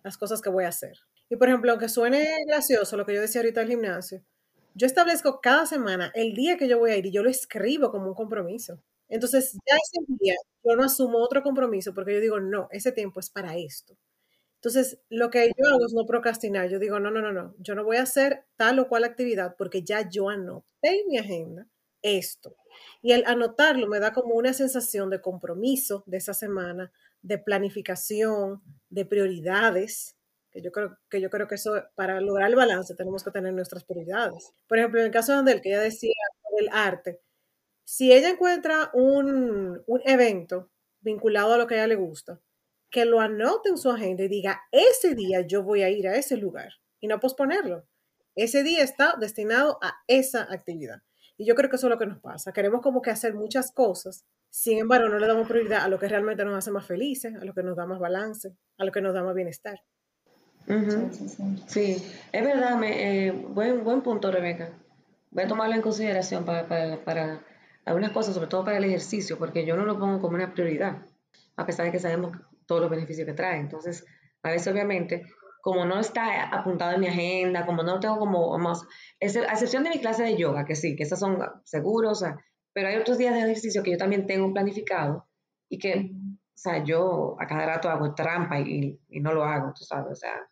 las 0.03 0.19
cosas 0.19 0.43
que 0.43 0.51
voy 0.51 0.65
a 0.65 0.69
hacer. 0.69 0.99
Y 1.31 1.37
por 1.37 1.49
ejemplo, 1.49 1.71
aunque 1.71 1.89
suene 1.89 2.27
gracioso 2.47 2.99
lo 2.99 3.07
que 3.07 3.15
yo 3.15 3.21
decía 3.23 3.41
ahorita 3.41 3.63
al 3.63 3.69
gimnasio, 3.69 4.23
yo 4.75 4.87
establezco 4.87 5.41
cada 5.41 5.65
semana 5.65 6.13
el 6.15 6.35
día 6.35 6.59
que 6.59 6.69
yo 6.69 6.79
voy 6.79 6.91
a 6.91 6.97
ir 6.97 7.07
y 7.07 7.13
yo 7.13 7.23
lo 7.23 7.31
escribo 7.31 7.91
como 7.91 8.09
un 8.09 8.15
compromiso. 8.15 8.83
Entonces, 9.09 9.53
ya 9.55 9.77
ese 9.77 10.05
día 10.21 10.35
yo 10.65 10.77
no 10.77 10.85
asumo 10.85 11.19
otro 11.19 11.43
compromiso 11.43 11.95
porque 11.95 12.15
yo 12.15 12.21
digo, 12.21 12.41
no, 12.41 12.69
ese 12.71 12.93
tiempo 12.93 13.21
es 13.21 13.31
para 13.31 13.57
esto. 13.57 13.97
Entonces, 14.57 14.99
lo 15.09 15.31
que 15.31 15.49
yo 15.57 15.67
hago 15.69 15.87
es 15.87 15.93
no 15.95 16.05
procrastinar. 16.07 16.69
Yo 16.69 16.79
digo, 16.79 16.99
no, 17.01 17.11
no, 17.11 17.23
no, 17.23 17.33
no, 17.33 17.55
yo 17.59 17.75
no 17.75 17.85
voy 17.85 17.97
a 17.99 18.03
hacer 18.03 18.45
tal 18.57 18.79
o 18.81 18.89
cual 18.89 19.05
actividad 19.05 19.55
porque 19.57 19.83
ya 19.83 20.09
yo 20.09 20.29
anoté 20.29 21.01
en 21.01 21.09
mi 21.09 21.19
agenda 21.19 21.67
esto. 22.03 22.57
Y 23.03 23.13
el 23.13 23.25
anotarlo 23.27 23.87
me 23.89 24.01
da 24.01 24.13
como 24.13 24.35
una 24.35 24.53
sensación 24.53 25.11
de 25.11 25.21
compromiso 25.21 26.03
de 26.07 26.19
esa 26.19 26.35
semana, 26.35 26.93
de 27.23 27.39
planificación, 27.39 28.63
de 28.91 29.05
prioridades 29.07 30.17
que 30.51 30.63
yo 30.63 30.73
creo 30.73 30.97
que 31.11 31.21
yo 31.21 31.31
creo 31.31 31.47
que 31.47 31.57
eso 31.57 31.75
para 31.95 32.21
lograr 32.21 32.49
el 32.49 32.57
balance 32.57 32.95
tenemos 32.95 33.23
que 33.23 33.31
tener 33.31 33.53
nuestras 33.53 33.85
prioridades. 33.85 34.53
Por 34.67 34.79
ejemplo, 34.79 35.01
en 35.01 35.07
el 35.07 35.13
caso 35.13 35.33
de 35.33 35.39
Andel, 35.39 35.61
que 35.61 35.71
ella 35.71 35.81
decía 35.81 36.15
del 36.59 36.69
arte, 36.73 37.21
si 37.89 38.13
ella 38.13 38.29
encuentra 38.29 38.91
un, 38.93 39.83
un 39.87 40.01
evento 40.05 40.71
vinculado 41.01 41.55
a 41.55 41.57
lo 41.57 41.67
que 41.67 41.75
a 41.75 41.79
ella 41.79 41.87
le 41.87 41.95
gusta, 41.97 42.41
que 42.91 43.07
lo 43.07 43.21
anote 43.21 43.71
en 43.71 43.79
su 43.79 43.91
agenda 43.91 44.25
y 44.25 44.29
diga, 44.29 44.61
ese 44.73 45.15
día 45.15 45.41
yo 45.41 45.63
voy 45.63 45.83
a 45.83 45.89
ir 45.89 46.07
a 46.07 46.17
ese 46.17 46.37
lugar 46.37 46.73
y 47.01 47.07
no 47.07 47.19
posponerlo. 47.19 47.87
Ese 48.35 48.63
día 48.63 48.83
está 48.83 49.15
destinado 49.19 49.79
a 49.81 49.95
esa 50.07 50.43
actividad. 50.53 51.03
Y 51.37 51.47
yo 51.47 51.55
creo 51.55 51.71
que 51.71 51.77
eso 51.77 51.87
es 51.87 51.91
lo 51.91 51.99
que 51.99 52.07
nos 52.07 52.21
pasa. 52.21 52.53
Queremos 52.53 52.83
como 52.83 53.01
que 53.01 53.11
hacer 53.11 53.33
muchas 53.33 53.73
cosas, 53.73 54.27
sin 54.51 54.79
embargo 54.79 55.09
no 55.09 55.19
le 55.19 55.27
damos 55.27 55.49
prioridad 55.49 55.85
a 55.85 55.89
lo 55.89 55.99
que 55.99 56.09
realmente 56.09 56.45
nos 56.45 56.57
hace 56.57 56.71
más 56.71 56.87
felices, 56.87 57.35
a 57.41 57.45
lo 57.45 57.55
que 57.55 57.63
nos 57.63 57.77
da 57.77 57.87
más 57.87 57.99
balance, 57.99 58.55
a 58.77 58.85
lo 58.85 58.93
que 58.93 59.01
nos 59.01 59.15
da 59.15 59.23
más 59.23 59.35
bienestar 59.35 59.81
sí, 61.67 61.97
es 62.33 62.45
verdad, 62.45 62.77
me, 62.77 63.27
eh, 63.27 63.33
buen, 63.33 63.85
buen 63.85 64.03
punto, 64.03 64.31
Rebeca. 64.31 64.71
Voy 65.31 65.45
a 65.45 65.49
tomarlo 65.49 65.75
en 65.75 65.83
consideración 65.83 66.45
para, 66.45 66.67
para, 66.69 67.05
para, 67.05 67.41
algunas 67.85 68.13
cosas, 68.13 68.35
sobre 68.35 68.49
todo 68.49 68.65
para 68.65 68.79
el 68.79 68.85
ejercicio, 68.85 69.39
porque 69.39 69.65
yo 69.65 69.77
no 69.77 69.85
lo 69.85 69.99
pongo 69.99 70.21
como 70.21 70.35
una 70.35 70.53
prioridad, 70.53 71.07
a 71.57 71.67
pesar 71.67 71.87
de 71.87 71.93
que 71.93 71.99
sabemos 71.99 72.37
todos 72.67 72.81
los 72.81 72.91
beneficios 72.91 73.27
que 73.27 73.33
trae. 73.33 73.59
Entonces, 73.59 74.05
a 74.43 74.51
veces, 74.51 74.73
obviamente, 74.73 75.27
como 75.63 75.85
no 75.85 75.99
está 75.99 76.45
apuntado 76.45 76.93
en 76.93 77.01
mi 77.01 77.09
agenda, 77.09 77.67
como 77.67 77.83
no 77.83 78.01
tengo 78.01 78.19
como 78.19 78.57
más, 78.59 78.83
a 78.83 79.27
excepción 79.53 79.85
de 79.85 79.91
mi 79.91 80.01
clase 80.01 80.23
de 80.23 80.37
yoga, 80.37 80.65
que 80.65 80.77
sí, 80.77 80.97
que 80.97 81.03
esas 81.03 81.19
son 81.19 81.39
seguros, 81.65 82.25
pero 82.73 82.89
hay 82.89 82.97
otros 82.97 83.19
días 83.19 83.35
de 83.35 83.41
ejercicio 83.41 83.83
que 83.83 83.93
yo 83.93 83.99
también 83.99 84.27
tengo 84.27 84.53
planificado 84.53 85.27
y 85.69 85.79
que, 85.79 86.13
o 86.13 86.57
sea, 86.57 86.85
yo 86.85 87.37
a 87.41 87.47
cada 87.47 87.67
rato 87.67 87.89
hago 87.89 88.15
trampa 88.15 88.61
y, 88.61 89.01
y 89.09 89.21
no 89.21 89.33
lo 89.33 89.45
hago, 89.45 89.73
tú 89.77 89.85
sabes, 89.85 90.13
o 90.13 90.15
sea, 90.15 90.49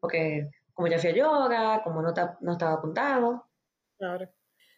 porque 0.00 0.48
como 0.72 0.88
ya 0.88 0.98
fui 0.98 1.10
a 1.10 1.14
yoga, 1.14 1.82
como 1.84 2.00
no, 2.00 2.14
no 2.40 2.52
estaba 2.52 2.72
apuntado. 2.72 3.46
Claro. 3.98 4.28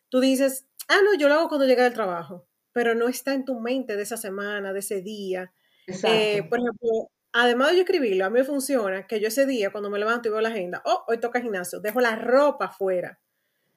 Tú 0.08 0.20
dices, 0.20 0.66
ah, 0.88 0.98
no, 1.04 1.18
yo 1.18 1.28
lo 1.28 1.34
hago 1.34 1.48
cuando 1.48 1.66
llegue 1.66 1.82
del 1.82 1.94
trabajo, 1.94 2.46
pero 2.72 2.94
no 2.94 3.08
está 3.08 3.34
en 3.34 3.44
tu 3.44 3.60
mente 3.60 3.96
de 3.96 4.02
esa 4.02 4.16
semana, 4.16 4.72
de 4.72 4.78
ese 4.78 5.02
día. 5.02 5.52
Eh, 5.86 6.42
por 6.48 6.60
ejemplo, 6.60 7.10
además 7.32 7.70
de 7.70 7.76
yo 7.76 7.82
escribirlo, 7.82 8.24
a 8.24 8.30
mí 8.30 8.38
me 8.38 8.44
funciona 8.44 9.06
que 9.06 9.20
yo 9.20 9.28
ese 9.28 9.46
día, 9.46 9.70
cuando 9.70 9.90
me 9.90 9.98
levanto 9.98 10.28
y 10.28 10.32
veo 10.32 10.40
la 10.40 10.50
agenda, 10.50 10.82
oh, 10.84 11.04
hoy 11.08 11.18
toca 11.18 11.40
gimnasio, 11.40 11.80
dejo 11.80 12.00
la 12.00 12.16
ropa 12.16 12.66
afuera. 12.66 13.18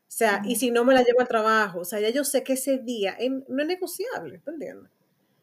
O 0.07 0.11
sea, 0.17 0.41
y 0.45 0.55
si 0.55 0.71
no 0.71 0.85
me 0.85 0.93
la 0.93 1.01
llevo 1.01 1.21
al 1.21 1.27
trabajo, 1.27 1.79
o 1.79 1.85
sea, 1.85 1.99
ya 1.99 2.09
yo 2.09 2.23
sé 2.23 2.43
que 2.43 2.53
ese 2.53 2.77
día 2.77 3.17
no 3.47 3.61
es 3.61 3.67
negociable, 3.67 4.39
¿te 4.39 4.51
entiendes? 4.51 4.91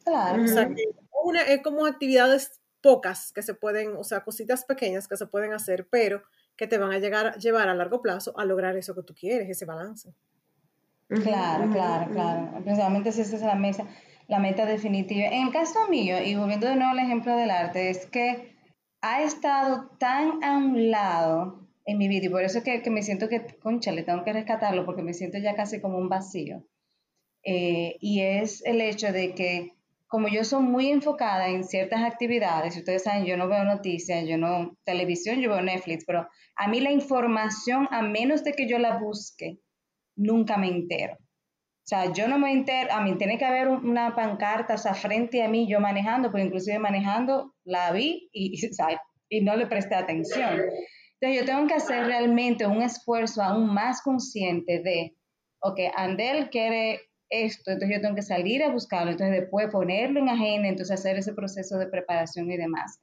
Claro. 0.04 0.42
O 0.42 0.46
sea, 0.46 0.70
una, 1.24 1.42
es 1.42 1.62
como 1.62 1.84
actividades 1.84 2.60
pocas 2.80 3.32
que 3.32 3.42
se 3.42 3.54
pueden, 3.54 3.96
o 3.96 4.04
sea, 4.04 4.24
cositas 4.24 4.64
pequeñas 4.64 5.08
que 5.08 5.16
se 5.16 5.26
pueden 5.26 5.52
hacer, 5.52 5.86
pero 5.90 6.22
que 6.56 6.66
te 6.66 6.78
van 6.78 6.92
a 6.92 6.98
llegar, 6.98 7.38
llevar 7.38 7.68
a 7.68 7.74
largo 7.74 8.02
plazo 8.02 8.38
a 8.38 8.44
lograr 8.44 8.76
eso 8.76 8.94
que 8.94 9.02
tú 9.02 9.14
quieres, 9.14 9.48
ese 9.48 9.64
balance. 9.64 10.14
Claro, 11.20 11.70
claro, 11.70 12.10
claro. 12.12 12.62
Principalmente 12.62 13.12
si 13.12 13.20
esa 13.20 13.36
es 13.36 13.42
la 13.42 13.54
mesa, 13.54 13.86
la 14.28 14.38
meta 14.38 14.64
definitiva. 14.64 15.26
En 15.26 15.48
el 15.48 15.52
caso 15.52 15.88
mío, 15.88 16.22
y 16.24 16.34
volviendo 16.34 16.66
de 16.66 16.76
nuevo 16.76 16.92
al 16.92 16.98
ejemplo 16.98 17.36
del 17.36 17.50
arte, 17.50 17.90
es 17.90 18.06
que 18.06 18.56
ha 19.02 19.22
estado 19.22 19.90
tan 19.98 20.42
a 20.42 20.56
un 20.56 20.90
lado 20.90 21.68
en 21.84 21.98
mi 21.98 22.08
vida 22.08 22.26
y 22.26 22.28
por 22.28 22.42
eso 22.42 22.58
es 22.58 22.64
que, 22.64 22.90
me 22.90 23.02
siento 23.02 23.28
que, 23.28 23.44
concha, 23.58 23.90
le 23.92 24.04
tengo 24.04 24.24
que 24.24 24.32
rescatarlo 24.32 24.86
porque 24.86 25.02
me 25.02 25.14
siento 25.14 25.38
ya 25.38 25.54
casi 25.54 25.80
como 25.80 25.98
un 25.98 26.08
vacío. 26.08 26.64
Eh, 27.44 27.96
y 28.00 28.20
es 28.20 28.64
el 28.64 28.80
hecho 28.80 29.12
de 29.12 29.34
que 29.34 29.72
como 30.06 30.28
yo 30.28 30.44
soy 30.44 30.62
muy 30.62 30.90
enfocada 30.90 31.48
en 31.48 31.64
ciertas 31.64 32.02
actividades, 32.02 32.76
ustedes 32.76 33.02
saben, 33.02 33.24
yo 33.24 33.38
no 33.38 33.48
veo 33.48 33.64
noticias, 33.64 34.28
yo 34.28 34.36
no 34.36 34.76
televisión, 34.84 35.40
yo 35.40 35.48
veo 35.48 35.62
Netflix, 35.62 36.04
pero 36.04 36.28
a 36.54 36.68
mí 36.68 36.80
la 36.80 36.92
información, 36.92 37.88
a 37.90 38.02
menos 38.02 38.44
de 38.44 38.52
que 38.52 38.68
yo 38.68 38.78
la 38.78 38.98
busque, 38.98 39.58
nunca 40.16 40.56
me 40.56 40.68
entero. 40.68 41.14
O 41.14 41.84
sea, 41.84 42.12
yo 42.12 42.28
no 42.28 42.38
me 42.38 42.52
entero, 42.52 42.92
a 42.92 43.02
mí 43.02 43.16
tiene 43.18 43.38
que 43.38 43.44
haber 43.44 43.68
una 43.68 44.14
pancarta, 44.14 44.74
o 44.74 44.78
sea, 44.78 44.94
frente 44.94 45.42
a 45.42 45.48
mí, 45.48 45.68
yo 45.68 45.80
manejando, 45.80 46.30
porque 46.30 46.46
inclusive 46.46 46.78
manejando 46.78 47.54
la 47.64 47.90
vi 47.92 48.28
y, 48.32 48.52
y 49.28 49.40
no 49.40 49.56
le 49.56 49.66
presté 49.66 49.96
atención. 49.96 50.60
Entonces 51.20 51.40
yo 51.40 51.44
tengo 51.44 51.66
que 51.66 51.74
hacer 51.74 52.06
realmente 52.06 52.66
un 52.66 52.82
esfuerzo 52.82 53.42
aún 53.42 53.72
más 53.72 54.02
consciente 54.02 54.80
de, 54.82 55.16
ok, 55.60 55.78
Andel 55.96 56.50
quiere 56.50 57.00
esto, 57.28 57.70
entonces 57.70 57.96
yo 57.96 58.02
tengo 58.02 58.14
que 58.14 58.22
salir 58.22 58.62
a 58.62 58.70
buscarlo, 58.70 59.12
entonces 59.12 59.40
después 59.40 59.68
ponerlo 59.70 60.20
en 60.20 60.28
agenda, 60.28 60.68
entonces 60.68 60.98
hacer 60.98 61.16
ese 61.16 61.32
proceso 61.32 61.78
de 61.78 61.86
preparación 61.86 62.50
y 62.50 62.56
demás. 62.56 63.00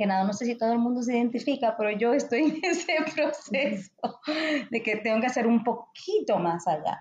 Que 0.00 0.06
nada, 0.06 0.24
no 0.24 0.32
sé 0.32 0.46
si 0.46 0.56
todo 0.56 0.72
el 0.72 0.78
mundo 0.78 1.02
se 1.02 1.14
identifica, 1.14 1.76
pero 1.76 1.90
yo 1.90 2.14
estoy 2.14 2.40
en 2.44 2.60
ese 2.62 2.94
proceso 3.14 3.92
de 4.70 4.82
que 4.82 4.96
tengo 4.96 5.20
que 5.20 5.26
hacer 5.26 5.46
un 5.46 5.62
poquito 5.62 6.38
más 6.38 6.66
allá. 6.66 6.98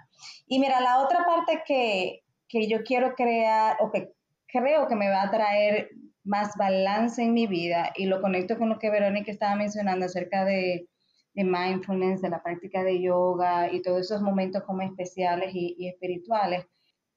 Y 0.47 0.59
mira, 0.59 0.81
la 0.81 0.99
otra 0.99 1.25
parte 1.25 1.63
que, 1.65 2.23
que 2.49 2.67
yo 2.67 2.83
quiero 2.83 3.15
crear 3.15 3.77
o 3.79 3.89
que 3.89 4.11
creo 4.47 4.87
que 4.87 4.95
me 4.97 5.09
va 5.09 5.23
a 5.23 5.31
traer 5.31 5.91
más 6.25 6.57
balance 6.57 7.23
en 7.23 7.33
mi 7.33 7.47
vida 7.47 7.93
y 7.95 8.05
lo 8.05 8.19
conecto 8.19 8.57
con 8.57 8.67
lo 8.67 8.79
que 8.79 8.89
Verónica 8.89 9.31
estaba 9.31 9.55
mencionando 9.55 10.05
acerca 10.05 10.43
de 10.43 10.89
de 11.33 11.43
mindfulness, 11.43 12.21
de 12.21 12.29
la 12.29 12.41
práctica 12.41 12.83
de 12.83 13.01
yoga 13.01 13.71
y 13.71 13.81
todos 13.81 14.01
esos 14.01 14.21
momentos 14.21 14.63
como 14.63 14.81
especiales 14.81 15.51
y, 15.53 15.87
espirituales, 15.87 16.65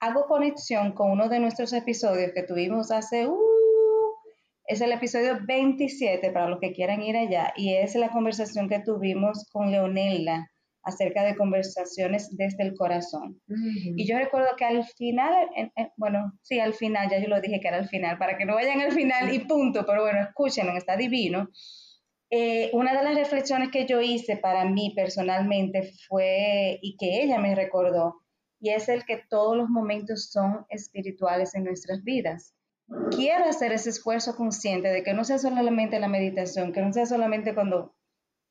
hago 0.01 0.27
conexión 0.27 0.93
con 0.93 1.11
uno 1.11 1.29
de 1.29 1.41
nuestros 1.41 1.73
episodios 1.73 2.33
que 2.35 2.43
tuvimos 2.43 2.91
hace, 2.91 3.27
uh, 3.27 3.52
es 4.67 4.81
el 4.81 4.93
episodio 4.93 5.39
27 5.47 6.31
para 6.31 6.49
los 6.49 6.61
que 6.61 6.73
quieran 6.73 7.03
ir 7.03 7.17
allá 7.17 7.53
y 7.57 7.75
es 7.75 7.95
la 7.95 8.11
conversación 8.11 8.69
que 8.69 8.81
tuvimos 8.81 9.49
con 9.53 9.71
Leonela 9.71 10.49
acerca 10.85 11.23
de 11.25 11.37
conversaciones 11.37 12.37
desde 12.37 12.65
el 12.65 12.75
corazón. 12.75 13.41
Y 13.47 14.07
yo 14.07 14.19
recuerdo 14.19 14.49
que 14.57 14.65
al 14.65 14.85
final, 14.85 15.49
bueno, 15.97 16.33
sí, 16.43 16.59
al 16.59 16.75
final, 16.75 17.09
ya 17.09 17.21
yo 17.21 17.29
lo 17.29 17.41
dije 17.41 17.61
que 17.61 17.69
era 17.69 17.77
al 17.77 17.89
final, 17.89 18.19
para 18.19 18.37
que 18.37 18.45
no 18.45 18.55
vayan 18.55 18.81
al 18.81 18.93
final 18.93 19.33
y 19.33 19.41
punto, 19.41 19.87
pero 19.87 20.03
bueno, 20.03 20.21
escúchenlo, 20.23 20.77
está 20.77 20.97
divino. 20.97 21.49
Eh, 22.31 22.71
una 22.73 22.97
de 22.97 23.05
las 23.05 23.15
reflexiones 23.15 23.71
que 23.71 23.87
yo 23.87 24.01
hice 24.01 24.37
para 24.37 24.65
mí 24.65 24.93
personalmente 24.97 25.93
fue, 26.09 26.79
y 26.83 26.97
que 26.97 27.23
ella 27.23 27.39
me 27.39 27.55
recordó, 27.55 28.23
y 28.59 28.71
es 28.71 28.89
el 28.89 29.05
que 29.05 29.21
todos 29.29 29.57
los 29.57 29.69
momentos 29.69 30.31
son 30.31 30.65
espirituales 30.69 31.55
en 31.55 31.65
nuestras 31.65 32.03
vidas. 32.03 32.55
Quiero 33.11 33.45
hacer 33.45 33.73
ese 33.73 33.91
esfuerzo 33.91 34.37
consciente 34.37 34.89
de 34.89 35.03
que 35.03 35.15
no 35.15 35.25
sea 35.25 35.39
solamente 35.39 36.01
la 36.01 36.09
meditación, 36.09 36.73
que 36.73 36.83
no 36.83 36.93
sea 36.93 37.07
solamente 37.07 37.55
cuando 37.55 37.95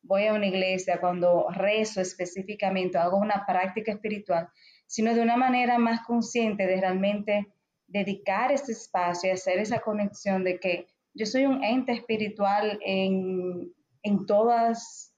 voy 0.03 0.25
a 0.25 0.33
una 0.33 0.47
iglesia, 0.47 0.99
cuando 0.99 1.47
rezo 1.49 2.01
específicamente, 2.01 2.97
hago 2.97 3.17
una 3.17 3.45
práctica 3.45 3.91
espiritual, 3.91 4.49
sino 4.87 5.13
de 5.13 5.21
una 5.21 5.37
manera 5.37 5.77
más 5.77 6.01
consciente 6.05 6.65
de 6.65 6.79
realmente 6.79 7.47
dedicar 7.87 8.51
ese 8.51 8.71
espacio 8.71 9.29
y 9.29 9.33
hacer 9.33 9.59
esa 9.59 9.79
conexión 9.79 10.43
de 10.43 10.59
que 10.59 10.87
yo 11.13 11.25
soy 11.25 11.45
un 11.45 11.63
ente 11.63 11.91
espiritual 11.91 12.79
en, 12.85 13.73
en 14.01 14.25
todas 14.25 15.13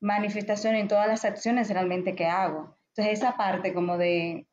manifestaciones, 0.00 0.80
en 0.80 0.88
todas 0.88 1.06
las 1.06 1.24
acciones 1.24 1.68
realmente 1.68 2.14
que 2.14 2.26
hago. 2.26 2.76
Entonces 2.88 3.18
esa 3.18 3.36
parte 3.36 3.74
como 3.74 3.98
de 3.98 4.46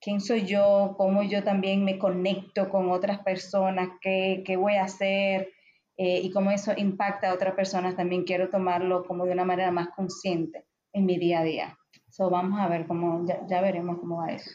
quién 0.00 0.20
soy 0.20 0.46
yo, 0.46 0.94
cómo 0.96 1.22
yo 1.22 1.42
también 1.42 1.84
me 1.84 1.98
conecto 1.98 2.68
con 2.68 2.90
otras 2.90 3.20
personas, 3.20 3.90
qué, 4.00 4.42
qué 4.46 4.56
voy 4.56 4.74
a 4.74 4.84
hacer 4.84 5.48
eh, 5.96 6.20
y 6.22 6.30
cómo 6.30 6.50
eso 6.50 6.72
impacta 6.76 7.30
a 7.30 7.34
otras 7.34 7.54
personas, 7.54 7.96
también 7.96 8.24
quiero 8.24 8.50
tomarlo 8.50 9.04
como 9.04 9.26
de 9.26 9.32
una 9.32 9.44
manera 9.44 9.70
más 9.72 9.88
consciente 9.96 10.64
en 10.92 11.06
mi 11.06 11.18
día 11.18 11.40
a 11.40 11.44
día. 11.44 11.78
So, 12.10 12.30
vamos 12.30 12.60
a 12.60 12.68
ver 12.68 12.86
cómo, 12.86 13.26
ya, 13.48 13.60
veremos 13.60 13.98
cómo 13.98 14.18
va 14.18 14.32
eso. 14.32 14.50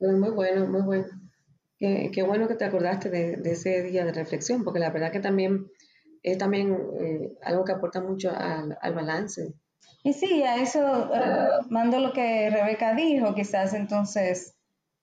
Muy 0.00 0.30
bueno, 0.30 0.66
muy 0.66 0.82
bueno. 0.82 1.06
Qué, 1.78 2.10
qué 2.12 2.22
bueno 2.22 2.48
que 2.48 2.54
te 2.54 2.64
acordaste 2.64 3.10
de, 3.10 3.36
de, 3.36 3.52
ese 3.52 3.82
día 3.82 4.04
de 4.04 4.12
reflexión, 4.12 4.62
porque 4.64 4.78
la 4.78 4.90
verdad 4.90 5.10
que 5.10 5.20
también 5.20 5.66
es 6.22 6.38
también 6.38 6.76
eh, 7.00 7.38
algo 7.42 7.64
que 7.64 7.72
aporta 7.72 8.00
mucho 8.00 8.30
al, 8.30 8.76
al, 8.80 8.94
balance. 8.94 9.54
Y 10.02 10.12
sí, 10.12 10.42
a 10.44 10.56
eso 10.56 11.12
eh, 11.12 11.48
mando 11.68 11.98
lo 11.98 12.12
que 12.12 12.48
Rebeca 12.50 12.94
dijo, 12.94 13.34
quizás 13.34 13.74
entonces 13.74 14.56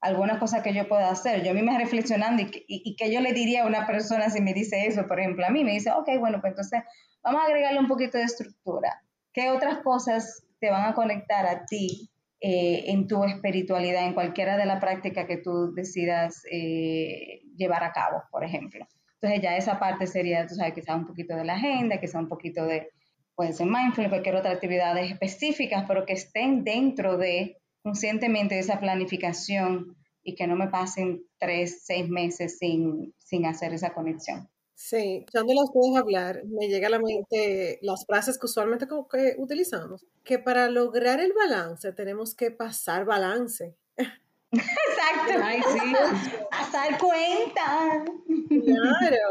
algunas 0.04 0.38
cosas 0.38 0.62
que 0.62 0.74
yo 0.74 0.88
pueda 0.88 1.10
hacer. 1.10 1.44
Yo 1.44 1.54
misma 1.54 1.78
reflexionando 1.78 2.42
y, 2.42 2.66
y, 2.68 2.96
que 2.96 3.12
yo 3.12 3.22
le 3.22 3.34
diría 3.34 3.64
a 3.64 3.68
una 3.68 3.88
persona 3.88 4.30
si 4.30 4.42
me 4.42 4.54
dice 4.54 4.86
eso, 4.86 5.08
por 5.08 5.20
ejemplo, 5.20 5.46
a 5.46 5.50
mí 5.50 5.64
me 5.64 5.72
dice, 5.72 5.92
ok, 5.92 6.10
bueno, 6.20 6.40
pues 6.42 6.52
entonces 6.52 6.84
vamos 7.24 7.42
a 7.42 7.46
agregarle 7.46 7.80
un 7.80 7.88
poquito 7.88 8.18
de 8.18 8.26
estructura. 8.26 9.02
¿Qué 9.34 9.50
otras 9.50 9.80
cosas 9.80 10.46
te 10.60 10.70
van 10.70 10.90
a 10.90 10.94
conectar 10.94 11.46
a 11.48 11.66
ti 11.66 12.10
eh, 12.42 12.84
en 12.88 13.08
tu 13.08 13.24
espiritualidad, 13.24 14.06
en 14.06 14.14
cualquiera 14.14 14.58
de 14.58 14.66
las 14.66 14.80
prácticas 14.80 15.26
que 15.26 15.38
tú 15.38 15.74
decidas 15.74 16.44
eh, 16.52 17.42
llevar 17.56 17.84
a 17.84 17.94
cabo, 17.94 18.24
por 18.30 18.44
ejemplo? 18.44 18.86
Entonces 19.16 19.42
ya 19.42 19.56
esa 19.56 19.80
parte 19.80 20.06
sería, 20.06 20.46
tú 20.46 20.56
sabes, 20.56 20.74
quizás 20.74 20.98
un 20.98 21.08
poquito 21.08 21.36
de 21.36 21.46
la 21.46 21.56
agenda, 21.56 22.00
quizás 22.00 22.22
un 22.22 22.28
poquito 22.28 22.66
de, 22.66 22.90
puede 23.36 23.54
ser 23.54 23.68
mindfulness, 23.68 24.10
cualquier 24.10 24.36
otra 24.36 24.52
actividades 24.52 25.12
específicas, 25.12 25.86
pero 25.88 26.06
que 26.06 26.14
estén 26.14 26.64
dentro 26.64 27.18
de 27.18 27.58
conscientemente 27.84 28.56
de 28.56 28.62
esa 28.62 28.80
planificación 28.80 29.98
y 30.24 30.36
que 30.36 30.48
no 30.48 30.56
me 30.56 30.68
pasen 30.68 31.24
tres, 31.38 31.84
seis 31.84 32.08
meses 32.10 32.58
sin, 32.58 33.14
sin 33.18 33.46
hacer 33.46 33.74
esa 33.74 33.94
conexión. 33.94 34.50
Sí, 34.76 35.18
escuchándola 35.20 35.62
a 35.62 35.64
ustedes 35.66 35.96
hablar, 35.98 36.42
me 36.46 36.68
llega 36.68 36.88
a 36.88 36.92
la 36.92 37.00
mente 37.00 37.80
las 37.82 38.06
frases 38.06 38.40
que 38.40 38.48
usualmente 38.48 38.88
como 38.88 39.08
que 39.08 39.36
utilizamos, 39.38 40.06
que 40.24 40.40
para 40.40 40.70
lograr 40.70 41.20
el 41.20 41.34
balance 41.34 41.92
tenemos 41.94 42.36
que 42.36 42.52
pasar 42.52 43.06
balance. 43.06 43.76
Exacto. 44.52 45.42
Ay, 45.44 45.62
sí. 45.62 45.94
Pasar 46.52 46.98
cuenta. 47.00 48.06
Claro. 48.50 49.30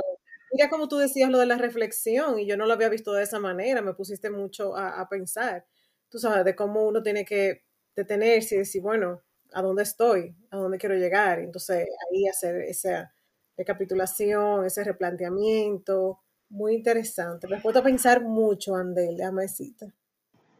Mira 0.52 0.68
como 0.68 0.88
tú 0.88 0.98
decías 0.98 1.30
lo 1.30 1.38
de 1.38 1.46
la 1.46 1.56
reflexión 1.56 2.38
y 2.38 2.46
yo 2.46 2.56
no 2.56 2.66
lo 2.66 2.74
había 2.74 2.88
visto 2.88 3.12
de 3.12 3.22
esa 3.22 3.38
manera, 3.38 3.82
me 3.82 3.94
pusiste 3.94 4.30
mucho 4.30 4.76
a, 4.76 5.00
a 5.00 5.08
pensar, 5.08 5.66
tú 6.08 6.18
sabes, 6.18 6.44
de 6.44 6.54
cómo 6.54 6.86
uno 6.86 7.02
tiene 7.02 7.24
que 7.24 7.62
detenerse 7.96 8.56
y 8.56 8.58
decir, 8.58 8.82
bueno, 8.82 9.22
¿a 9.52 9.62
dónde 9.62 9.82
estoy? 9.82 10.36
¿A 10.50 10.56
dónde 10.56 10.78
quiero 10.78 10.94
llegar? 10.96 11.38
Entonces 11.40 11.88
ahí 12.10 12.26
hacer 12.26 12.56
esa 12.62 13.12
recapitulación, 13.56 14.64
ese 14.64 14.84
replanteamiento, 14.84 16.20
muy 16.48 16.74
interesante. 16.74 17.48
Me 17.48 17.60
puedo 17.60 17.82
pensar 17.82 18.22
mucho, 18.22 18.76
Andel, 18.76 19.16
déjame 19.16 19.42
decirte. 19.42 19.92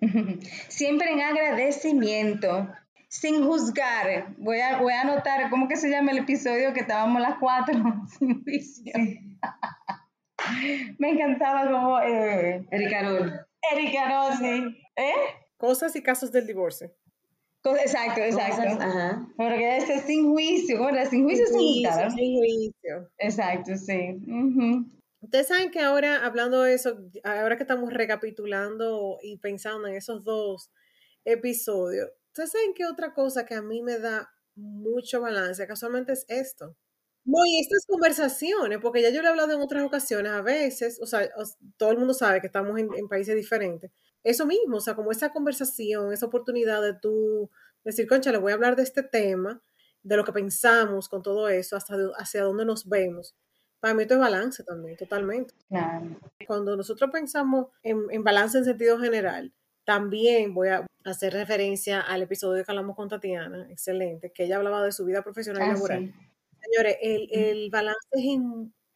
Siempre 0.69 1.13
en 1.13 1.21
agradecimiento, 1.21 2.69
sin 3.09 3.45
juzgar. 3.45 4.35
Voy 4.39 4.61
a, 4.61 4.79
voy 4.79 4.93
a 4.93 5.03
anotar, 5.03 5.51
¿cómo 5.51 5.69
que 5.69 5.77
se 5.77 5.91
llama 5.91 6.13
el 6.13 6.19
episodio 6.19 6.73
que 6.73 6.81
estábamos 6.81 7.21
las 7.21 7.39
cuatro? 7.39 7.75
Sin 8.19 8.43
juicio. 8.43 8.93
Me 10.99 11.11
encantaba 11.11 11.71
como... 11.71 12.01
Eh, 12.01 12.67
Erika 12.71 13.03
Rol. 13.03 13.47
Erika 13.73 14.37
sí. 14.39 14.77
¿Eh? 14.97 15.13
Cosas 15.57 15.95
y 15.97 16.03
casos 16.03 16.33
del 16.33 16.47
divorcio. 16.47 16.93
Exacto, 17.65 18.21
exacto. 18.21 18.83
ajá. 18.83 19.29
Porque 19.37 19.77
ese 19.77 20.01
sin 20.01 20.31
juicio, 20.31 20.85
¿verdad? 20.85 21.09
Sin 21.09 21.25
juicio, 21.25 21.47
sin, 21.47 21.57
juicio, 21.57 22.11
sin 22.11 22.39
juicio. 22.39 23.11
Exacto, 23.19 23.77
sí. 23.77 24.19
Ustedes 25.21 25.47
saben 25.47 25.71
que 25.71 25.79
ahora, 25.79 26.27
hablando 26.27 26.63
de 26.63 26.75
eso, 26.75 26.99
ahora 27.23 27.57
que 27.57 27.63
estamos 27.63 27.93
recapitulando 27.93 29.19
y 29.23 29.39
pensando 29.39 29.87
en 29.87 29.95
esos 29.95 30.25
dos 30.25 30.73
episodios, 31.25 32.11
¿ustedes 32.29 32.51
saben 32.51 32.75
qué 32.75 32.85
otra 32.85 33.15
cosa 33.15 33.47
que 33.47 33.55
a 33.55 33.63
mí 33.63 33.83
me 33.83 33.99
da 33.99 34.29
mucho 34.57 35.21
balance? 35.21 35.65
Casualmente 35.67 36.13
es 36.13 36.25
esto. 36.29 36.77
No, 37.25 37.39
y 37.47 37.61
estas 37.61 37.87
conversaciones, 37.87 38.79
porque 38.81 39.01
ya 39.01 39.11
yo 39.11 39.23
le 39.23 39.29
he 39.29 39.31
hablado 39.31 39.53
en 39.53 39.61
otras 39.61 39.85
ocasiones, 39.85 40.33
a 40.33 40.43
veces, 40.43 40.99
o 41.01 41.07
sea, 41.07 41.29
todo 41.77 41.93
el 41.93 41.99
mundo 41.99 42.15
sabe 42.15 42.41
que 42.41 42.49
estamos 42.49 42.79
en, 42.79 42.89
en 42.95 43.09
países 43.09 43.37
diferentes, 43.37 43.91
eso 44.25 44.47
mismo, 44.47 44.77
o 44.77 44.81
sea, 44.81 44.95
como 44.95 45.11
esa 45.11 45.33
conversación, 45.33 46.13
esa 46.13 46.27
oportunidad 46.27 46.83
de 46.83 46.95
tú 46.95 47.51
decir, 47.85 48.07
concha, 48.07 48.33
le 48.33 48.39
voy 48.39 48.53
a 48.53 48.55
hablar 48.55 48.77
de 48.77 48.83
este 48.83 49.03
tema, 49.03 49.61
de 50.03 50.17
lo 50.17 50.25
que 50.25 50.33
pensamos 50.33 51.09
con 51.09 51.23
todo 51.23 51.49
eso, 51.49 51.77
hasta 51.77 51.97
hacia 52.17 52.43
dónde 52.43 52.65
nos 52.65 52.89
vemos. 52.89 53.37
Para 53.81 53.95
mí 53.95 54.03
esto 54.03 54.15
es 54.15 54.21
balance 54.21 54.63
también, 54.63 54.97
totalmente. 54.97 55.55
Cuando 56.47 56.77
nosotros 56.77 57.11
pensamos 57.11 57.67
en, 57.83 58.23
balance 58.23 58.59
en 58.59 58.65
sentido 58.65 58.99
general, 58.99 59.53
también 59.85 60.55
voy 60.55 60.69
a 60.69 60.87
hacer 61.05 61.33
referencia 61.33 62.01
al 62.01 62.23
episodio 62.23 62.65
que 62.65 62.71
hablamos 62.71 62.95
con 62.95 63.09
Tatiana, 63.09 63.67
excelente, 63.71 64.31
que 64.33 64.45
ella 64.45 64.57
hablaba 64.59 64.85
de 64.85 64.93
su 64.93 65.05
vida 65.05 65.23
profesional 65.23 65.67
y 65.67 65.71
ah, 65.71 65.73
laboral. 65.75 66.15
Señores, 66.63 66.97
el, 67.01 67.29
el 67.33 67.71
balance 67.71 67.99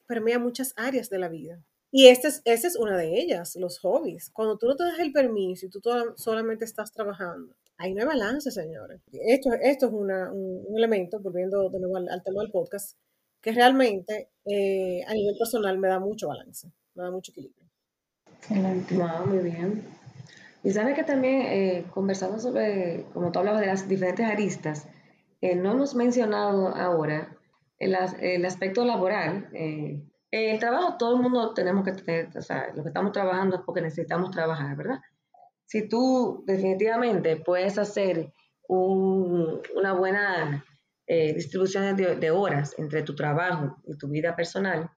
permea 0.07 0.39
muchas 0.39 0.73
áreas 0.77 1.11
de 1.11 1.19
la 1.19 1.29
vida. 1.29 1.63
Y 1.91 2.09
esta 2.09 2.29
es, 2.29 2.43
esta 2.45 2.69
es 2.69 2.77
una 2.77 2.97
de 2.97 3.19
ellas, 3.19 3.57
los 3.57 3.79
hobbies. 3.79 4.31
Cuando 4.31 4.59
tú 4.59 4.67
no 4.67 4.77
te 4.77 4.85
das 4.85 4.99
el 4.99 5.13
permiso 5.13 5.67
y 5.67 5.71
tú 5.71 5.81
solamente 6.17 6.65
estás 6.65 6.93
trabajando, 6.93 7.55
ahí 7.79 7.95
no 7.95 8.03
hay 8.03 8.07
balance, 8.07 8.51
señores. 8.51 9.01
Esto, 9.13 9.51
esto 9.61 9.87
es 9.87 9.93
una, 9.93 10.31
un, 10.33 10.77
elemento, 10.77 11.21
volviendo 11.21 11.71
de 11.71 11.79
nuevo 11.79 11.97
al, 11.97 12.23
tema 12.23 12.43
del 12.43 12.51
podcast, 12.51 12.99
que 13.41 13.53
realmente 13.53 14.31
eh, 14.45 15.05
a 15.07 15.15
nivel 15.15 15.37
personal 15.39 15.79
me 15.79 15.89
da 15.89 16.01
mucho 16.01 16.29
balance, 16.29 16.71
me 16.95 17.05
da 17.05 17.11
mucho 17.11 17.33
equilibrio. 17.33 17.65
Excelente. 18.39 18.95
muy 19.27 19.39
bien. 19.39 19.85
Y 20.65 20.73
sabes 20.73 20.97
que 20.97 21.05
también 21.05 21.43
eh, 21.43 21.87
conversando 21.95 22.41
sobre, 22.41 23.07
como 23.15 23.31
tú 23.31 23.39
hablabas 23.39 23.61
de 23.61 23.69
las 23.69 23.89
diferentes 23.89 24.27
aristas, 24.27 24.89
eh, 25.41 25.55
no 25.55 25.73
hemos 25.73 25.95
mencionado 25.95 26.69
ahora 26.75 27.36
el, 27.79 27.97
el 28.21 28.45
aspecto 28.45 28.85
laboral. 28.85 29.49
Eh, 29.53 30.03
el 30.31 30.59
trabajo 30.59 30.97
todo 30.99 31.17
el 31.17 31.23
mundo 31.23 31.55
tenemos 31.55 31.85
que 31.85 31.93
tener, 31.93 32.37
o 32.37 32.43
sea, 32.43 32.73
lo 32.75 32.83
que 32.83 32.89
estamos 32.89 33.13
trabajando 33.13 33.57
es 33.57 33.63
porque 33.65 33.81
necesitamos 33.81 34.31
trabajar, 34.31 34.77
¿verdad? 34.77 35.01
Si 35.65 35.89
tú 35.89 36.45
definitivamente 36.47 37.37
puedes 37.37 37.79
hacer 37.79 38.33
una 38.69 39.93
buena 39.93 40.65
eh, 41.07 41.35
distribución 41.35 41.97
de, 41.97 42.31
horas 42.31 42.75
entre 42.79 43.03
tu 43.03 43.15
trabajo 43.15 43.77
y 43.87 43.97
tu 43.97 44.09
vida 44.09 44.35
personal, 44.35 44.91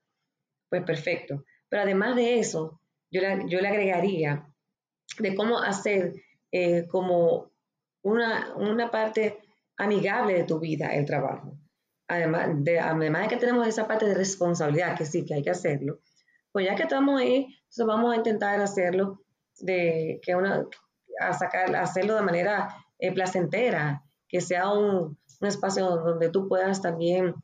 pues 0.69 0.83
perfecto. 0.83 1.45
Pero 1.69 1.83
además 1.83 2.15
de 2.15 2.39
eso, 2.39 2.81
yo 3.11 3.21
le, 3.21 3.47
yo 3.47 3.61
le 3.61 3.67
agregaría 3.67 4.47
de 5.19 5.35
cómo 5.35 5.59
hacer 5.59 6.13
eh, 6.51 6.87
como 6.87 7.51
una, 8.03 8.55
una 8.55 8.89
parte 8.89 9.37
amigable 9.77 10.33
de 10.33 10.43
tu 10.43 10.59
vida 10.59 10.95
el 10.95 11.05
trabajo 11.05 11.58
además 12.09 12.49
de, 12.63 12.79
además 12.79 13.21
de 13.21 13.27
que 13.29 13.37
tenemos 13.37 13.65
esa 13.67 13.87
parte 13.87 14.05
de 14.05 14.15
responsabilidad, 14.15 14.97
que 14.97 15.05
sí, 15.05 15.23
que 15.25 15.35
hay 15.35 15.43
que 15.43 15.51
hacerlo, 15.51 15.99
pues 16.51 16.65
ya 16.65 16.75
que 16.75 16.83
estamos 16.83 17.21
ahí, 17.21 17.45
entonces 17.45 17.85
vamos 17.85 18.11
a 18.11 18.17
intentar 18.17 18.59
hacerlo 18.59 19.21
de 19.59 20.19
que 20.23 20.35
una, 20.35 20.65
a 21.19 21.33
sacar, 21.33 21.73
hacerlo 21.75 22.15
de 22.15 22.21
manera 22.21 22.75
eh, 22.97 23.13
placentera, 23.13 24.03
que 24.27 24.41
sea 24.41 24.71
un, 24.71 25.17
un, 25.39 25.47
espacio 25.47 25.85
donde 25.85 26.29
tú 26.29 26.47
puedas 26.47 26.81
también 26.81 27.35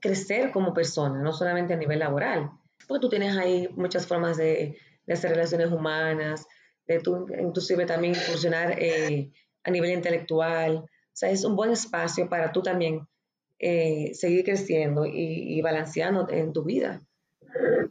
crecer 0.00 0.52
como 0.52 0.74
persona, 0.74 1.22
no 1.22 1.32
solamente 1.32 1.72
a 1.72 1.78
nivel 1.78 2.00
laboral, 2.00 2.50
porque 2.86 3.00
tú 3.00 3.08
tienes 3.08 3.36
ahí 3.36 3.68
muchas 3.76 4.06
formas 4.06 4.36
de, 4.36 4.76
de 5.06 5.14
hacer 5.14 5.30
relaciones 5.30 5.72
humanas, 5.72 6.46
de 6.86 7.00
tú 7.00 7.26
inclusive 7.40 7.86
también 7.86 8.14
funcionar 8.14 8.74
eh, 8.78 9.32
a 9.64 9.70
nivel 9.70 9.90
intelectual, 9.90 10.76
o 10.76 11.18
sea, 11.18 11.30
es 11.30 11.44
un 11.44 11.56
buen 11.56 11.70
espacio 11.70 12.28
para 12.28 12.52
tú 12.52 12.60
también 12.60 13.08
eh, 13.58 14.12
seguir 14.14 14.44
creciendo 14.44 15.06
y, 15.06 15.60
balanceando 15.62 16.28
en 16.30 16.52
tu 16.52 16.64
vida. 16.64 17.02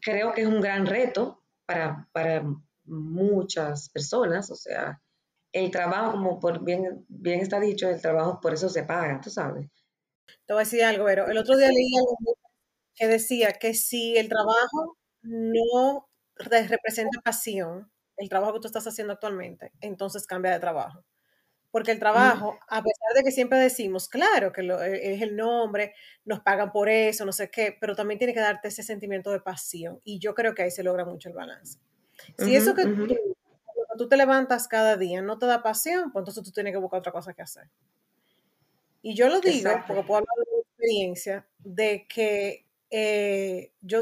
Creo 0.01 0.33
que 0.33 0.41
es 0.41 0.47
un 0.47 0.61
gran 0.61 0.85
reto 0.85 1.43
para, 1.65 2.07
para 2.11 2.43
muchas 2.85 3.89
personas, 3.89 4.51
o 4.51 4.55
sea, 4.55 5.01
el 5.51 5.71
trabajo, 5.71 6.11
como 6.11 6.39
por 6.39 6.63
bien, 6.63 7.05
bien 7.07 7.39
está 7.39 7.59
dicho, 7.59 7.89
el 7.89 8.01
trabajo 8.01 8.39
por 8.41 8.53
eso 8.53 8.69
se 8.69 8.83
paga, 8.83 9.21
tú 9.21 9.29
sabes. 9.29 9.69
Te 10.45 10.53
voy 10.53 10.61
a 10.61 10.65
decir 10.65 10.83
algo, 10.83 11.05
pero 11.05 11.27
el 11.27 11.37
otro 11.37 11.57
día 11.57 11.69
leí 11.69 11.97
algo 11.97 12.37
que 12.93 13.07
decía 13.07 13.53
que 13.53 13.73
si 13.73 14.17
el 14.17 14.29
trabajo 14.29 14.97
no 15.21 16.07
representa 16.37 17.21
pasión, 17.23 17.91
el 18.17 18.29
trabajo 18.29 18.53
que 18.53 18.59
tú 18.59 18.67
estás 18.67 18.87
haciendo 18.87 19.13
actualmente, 19.13 19.71
entonces 19.81 20.27
cambia 20.27 20.51
de 20.51 20.59
trabajo. 20.59 21.03
Porque 21.75 21.91
el 21.91 21.99
trabajo, 21.99 22.57
a 22.69 22.81
pesar 22.81 23.13
de 23.17 23.21
que 23.21 23.31
siempre 23.31 23.59
decimos, 23.59 24.07
claro, 24.07 24.53
que 24.53 24.61
e, 24.61 25.13
es 25.13 25.21
el 25.21 25.35
nombre, 25.35 25.93
nos 26.23 26.39
pagan 26.39 26.71
por 26.71 26.87
eso, 26.87 27.25
no 27.25 27.33
sé 27.33 27.51
qué, 27.51 27.75
pero 27.77 27.97
también 27.97 28.17
tiene 28.17 28.33
que 28.33 28.39
darte 28.39 28.69
ese 28.69 28.81
sentimiento 28.81 29.29
de 29.29 29.41
pasión. 29.41 29.99
Y 30.05 30.19
yo 30.19 30.33
creo 30.33 30.55
que 30.55 30.63
ahí 30.63 30.71
se 30.71 30.83
logra 30.83 31.03
mucho 31.03 31.27
el 31.27 31.35
balance. 31.35 31.79
Si 32.37 32.55
eso 32.55 32.75
que 32.75 32.85
tú, 33.97 34.07
te 34.07 34.15
levantas 34.15 34.69
cada 34.69 34.95
día 34.95 35.21
no 35.21 35.37
te 35.37 35.47
da 35.47 35.61
pasión, 35.63 36.13
pues 36.13 36.21
entonces 36.21 36.45
tú 36.45 36.51
tienes 36.53 36.71
que 36.71 36.77
buscar 36.77 37.01
otra 37.01 37.11
cosa 37.11 37.33
que 37.33 37.41
hacer. 37.41 37.67
Y 39.01 39.13
yo 39.13 39.27
lo 39.27 39.41
digo 39.41 39.69
porque 39.85 40.03
puedo 40.03 40.19
hablar 40.19 40.45
de 40.53 40.61
experiencia 40.61 41.45
de 41.59 42.07
que 42.07 42.64
eh, 42.91 43.71
yo, 43.81 43.99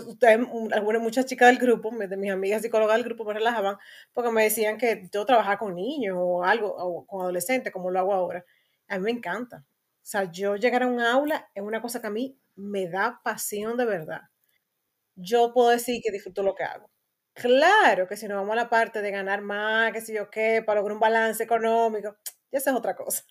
algunas 0.74 1.02
muchas 1.02 1.26
chicas 1.26 1.50
del 1.50 1.58
grupo, 1.60 1.91
de 1.96 2.17
mis 2.17 2.32
amigas 2.32 2.62
psicólogas 2.62 2.96
del 2.98 3.06
grupo, 3.06 3.26
me 3.26 3.34
relajaban 3.34 3.78
porque 4.13 4.32
me 4.32 4.43
decían 4.43 4.78
que 4.78 5.10
yo 5.13 5.26
trabajaba 5.26 5.58
con 5.60 5.76
niños 5.76 6.17
o 6.19 6.43
algo, 6.43 6.74
o 6.78 7.06
con 7.08 7.22
adolescentes, 7.22 7.74
como 7.74 7.91
lo 7.91 8.00
hago 8.00 8.13
ahora. 8.13 8.46
A 8.88 8.98
mí 8.98 9.04
me 9.06 9.12
encanta. 9.12 9.65
O 9.67 10.06
sea, 10.06 10.32
yo 10.32 10.56
llegar 10.58 10.84
a 10.84 10.88
un 10.88 11.00
aula 11.02 11.50
es 11.56 11.63
una 11.63 11.82
cosa 11.82 12.02
que 12.02 12.08
a 12.08 12.10
mí 12.12 12.38
me 12.56 12.88
da 12.88 13.22
pasión 13.24 13.78
de 13.78 13.86
verdad. 13.86 14.22
Yo 15.15 15.54
puedo 15.54 15.69
decir 15.69 16.02
que 16.04 16.12
disfruto 16.12 16.43
lo 16.43 16.56
que 16.56 16.63
hago. 16.63 16.89
Claro 17.34 18.08
que 18.08 18.17
si 18.17 18.28
nos 18.28 18.38
vamos 18.38 18.54
a 18.54 18.56
la 18.58 18.69
parte 18.69 19.02
de 19.02 19.12
ganar 19.12 19.41
más, 19.41 19.91
qué 19.93 20.02
sé 20.02 20.13
yo 20.15 20.30
qué, 20.30 20.63
para 20.65 20.80
lograr 20.82 20.96
un 20.96 21.00
balance 21.02 21.43
económico, 21.43 22.15
esa 22.52 22.72
es 22.72 22.76
otra 22.78 22.96
cosa. 22.96 23.24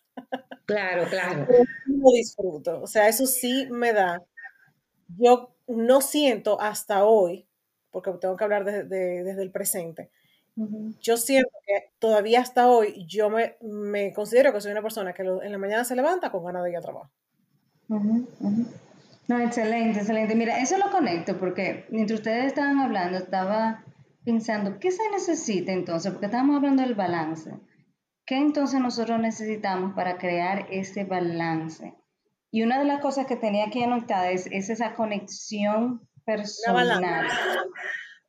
Claro, 0.67 1.07
claro. 1.11 1.47
Lo 1.87 2.13
disfruto. 2.13 2.83
O 2.83 2.87
sea, 2.87 3.09
eso 3.09 3.27
sí 3.27 3.69
me 3.71 3.93
da. 3.93 4.19
Yo 5.19 5.51
no 5.67 6.01
siento 6.01 6.61
hasta 6.61 7.05
hoy, 7.05 7.47
porque 7.91 8.11
tengo 8.13 8.37
que 8.37 8.45
hablar 8.45 8.65
desde 8.65 9.43
el 9.43 9.51
presente, 9.51 10.11
yo 11.01 11.17
siento 11.17 11.51
que 11.67 11.93
todavía 11.99 12.41
hasta 12.41 12.69
hoy 12.69 13.07
yo 13.07 13.31
me, 13.31 13.57
me, 13.63 14.13
considero 14.13 14.53
que 14.53 14.61
soy 14.61 14.73
una 14.73 14.83
persona 14.83 15.15
que 15.15 15.23
en 15.23 15.51
la 15.51 15.59
mañana 15.59 15.85
se 15.85 15.97
levanta 15.97 16.31
con 16.31 16.45
ganas 16.45 16.63
de 16.65 16.71
ir 16.71 16.77
a 16.77 16.83
trabajo. 16.83 17.11
No, 19.29 19.41
excelente, 19.41 20.01
excelente. 20.01 20.35
Mira, 20.35 20.61
eso 20.61 20.77
lo 20.77 20.91
conecto 20.91 21.39
porque 21.39 21.87
mientras 21.91 22.21
ustedes 22.21 22.47
estaban 22.47 22.81
hablando, 22.81 23.17
estaba 23.17 23.85
pensando, 24.25 24.79
¿qué 24.79 24.91
se 24.91 25.09
necesita 25.11 25.73
entonces? 25.73 26.13
Porque 26.13 26.27
estamos 26.27 26.57
hablando 26.57 26.83
del 26.83 26.95
balance. 26.95 27.53
¿Qué 28.27 28.37
entonces 28.37 28.81
nosotros 28.81 29.19
necesitamos 29.21 29.95
para 29.95 30.19
crear 30.19 30.67
ese 30.71 31.05
balance? 31.05 31.95
Y 32.55 32.63
una 32.63 32.79
de 32.79 32.85
las 32.85 33.01
cosas 33.01 33.27
que 33.27 33.37
tenía 33.37 33.65
aquí 33.65 33.83
anotada 33.83 34.31
es, 34.31 34.47
es 34.47 34.69
esa 34.69 34.95
conexión 34.95 36.07
personal. 36.27 37.27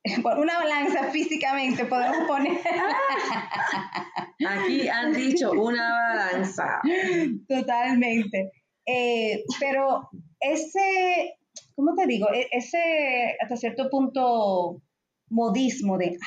Por 0.24 0.40
una 0.40 0.60
balanza 0.60 1.12
físicamente 1.12 1.86
podemos 1.86 2.28
poner. 2.28 2.58
Aquí 4.48 4.88
han 4.88 5.14
dicho 5.14 5.52
una 5.52 5.90
balanza. 5.92 6.82
Totalmente. 7.48 8.52
Eh, 8.86 9.44
pero 9.60 10.10
ese, 10.40 11.36
¿cómo 11.76 11.94
te 11.96 12.06
digo? 12.08 12.28
E, 12.34 12.48
ese, 12.52 13.36
hasta 13.42 13.58
cierto 13.58 13.90
punto, 13.90 14.82
modismo 15.30 15.98
de, 15.98 16.18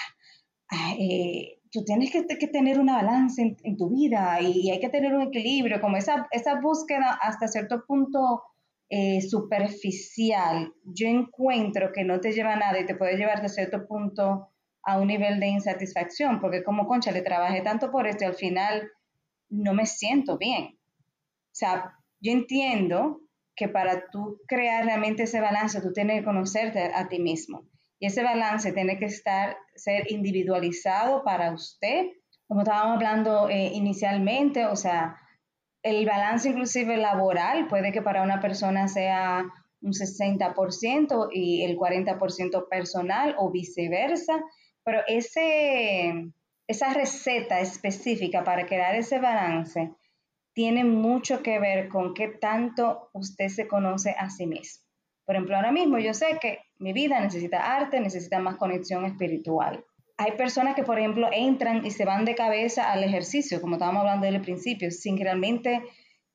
ah, 0.71 0.95
eh, 0.99 1.56
tú 1.77 1.85
tienes 1.85 2.11
que, 2.11 2.47
tener 2.49 2.81
una 2.81 2.95
balanza 2.95 3.43
en, 3.43 3.77
tu 3.77 3.91
vida 3.91 4.41
y, 4.41 4.71
hay 4.71 4.81
que 4.81 4.89
tener 4.89 5.15
un 5.15 5.21
equilibrio, 5.21 5.79
como 5.79 5.99
esa, 5.99 6.27
esa 6.31 6.59
búsqueda 6.59 7.19
hasta 7.21 7.49
cierto 7.49 7.85
punto 7.87 8.45
eh, 8.89 9.21
superficial, 9.21 10.73
yo 10.85 11.07
encuentro 11.07 11.93
que 11.93 12.03
no 12.03 12.19
te 12.19 12.33
lleva 12.33 12.55
a 12.55 12.57
nada 12.57 12.81
y 12.81 12.87
te 12.87 12.95
puede 12.95 13.19
llevar 13.19 13.43
de 13.43 13.51
cierto 13.51 13.87
punto 13.87 14.49
a 14.85 14.99
un 14.99 15.09
nivel 15.09 15.39
de 15.39 15.49
insatisfacción, 15.49 16.41
porque 16.41 16.65
como 16.65 16.87
concha 16.87 17.13
le 17.13 17.21
trabajé 17.21 17.61
tanto 17.61 17.91
por 17.91 18.07
esto 18.07 18.25
y 18.25 18.29
al 18.29 18.37
final 18.37 18.91
no 19.51 19.75
me 19.75 19.85
siento 19.85 20.39
bien. 20.39 20.79
O 20.79 21.59
sea, 21.59 21.93
yo 22.21 22.33
entiendo 22.33 23.21
que 23.55 23.69
para 23.69 24.09
tú 24.11 24.41
crear 24.47 24.87
realmente 24.87 25.25
ese 25.25 25.43
balance, 25.43 25.83
tú 25.83 25.93
tienes 25.93 26.21
que 26.21 26.25
conocerte 26.25 26.91
a 26.95 27.07
ti 27.07 27.19
mismo. 27.19 27.65
Y 27.99 28.07
ese 28.07 28.23
balance 28.23 28.73
tiene 28.73 28.99
que 28.99 29.07
estar, 29.07 29.57
ser 29.75 30.11
individualizado 30.11 31.25
para 31.25 31.53
usted, 31.53 32.07
como 32.47 32.63
estábamos 32.63 32.97
hablando 32.97 33.49
eh, 33.49 33.71
inicialmente, 33.73 34.67
o 34.67 34.77
sea, 34.77 35.17
el 35.83 36.05
balance 36.05 36.49
inclusive 36.49 36.97
laboral 36.97 37.69
puede 37.69 37.93
que 37.93 38.03
para 38.03 38.23
una 38.23 38.41
persona 38.41 38.89
sea 38.89 39.45
un 39.81 39.93
60% 39.93 41.29
y 41.33 41.63
el 41.63 41.77
40% 41.77 42.69
personal 42.69 43.35
o 43.39 43.51
viceversa, 43.51 44.43
pero 44.85 45.01
ese, 45.07 46.33
esa 46.67 46.93
receta 46.93 47.61
específica 47.61 48.43
para 48.45 48.67
crear 48.67 48.95
ese 48.95 49.19
balance 49.19 49.93
tiene 50.55 50.85
mucho 50.85 51.43
que 51.43 51.59
ver 51.59 51.89
con 51.89 52.15
qué 52.15 52.29
tanto 52.29 53.11
usted 53.13 53.49
se 53.49 53.69
conoce 53.69 54.15
a 54.19 54.31
sí 54.31 54.47
mismo. 54.47 54.85
Por 55.25 55.37
ejemplo, 55.37 55.57
ahora 55.57 55.71
mismo 55.71 55.99
yo 55.99 56.15
sé 56.15 56.39
que 56.41 56.61
mi 56.79 56.93
vida 56.93 57.21
necesita 57.21 57.77
arte, 57.77 58.01
necesita 58.01 58.39
más 58.39 58.57
conexión 58.57 59.05
espiritual 59.05 59.85
hay 60.19 60.33
personas 60.33 60.75
que, 60.75 60.83
por 60.83 60.99
ejemplo, 60.99 61.29
entran 61.33 61.85
y 61.85 61.91
se 61.91 62.05
van 62.05 62.25
de 62.25 62.35
cabeza 62.35 62.91
al 62.91 63.05
ejercicio, 63.05 63.61
como 63.61 63.75
estábamos 63.75 64.01
hablando 64.01 64.25
desde 64.25 64.39
el 64.39 64.43
principio, 64.43 64.91
sin 64.91 65.19
realmente 65.19 65.83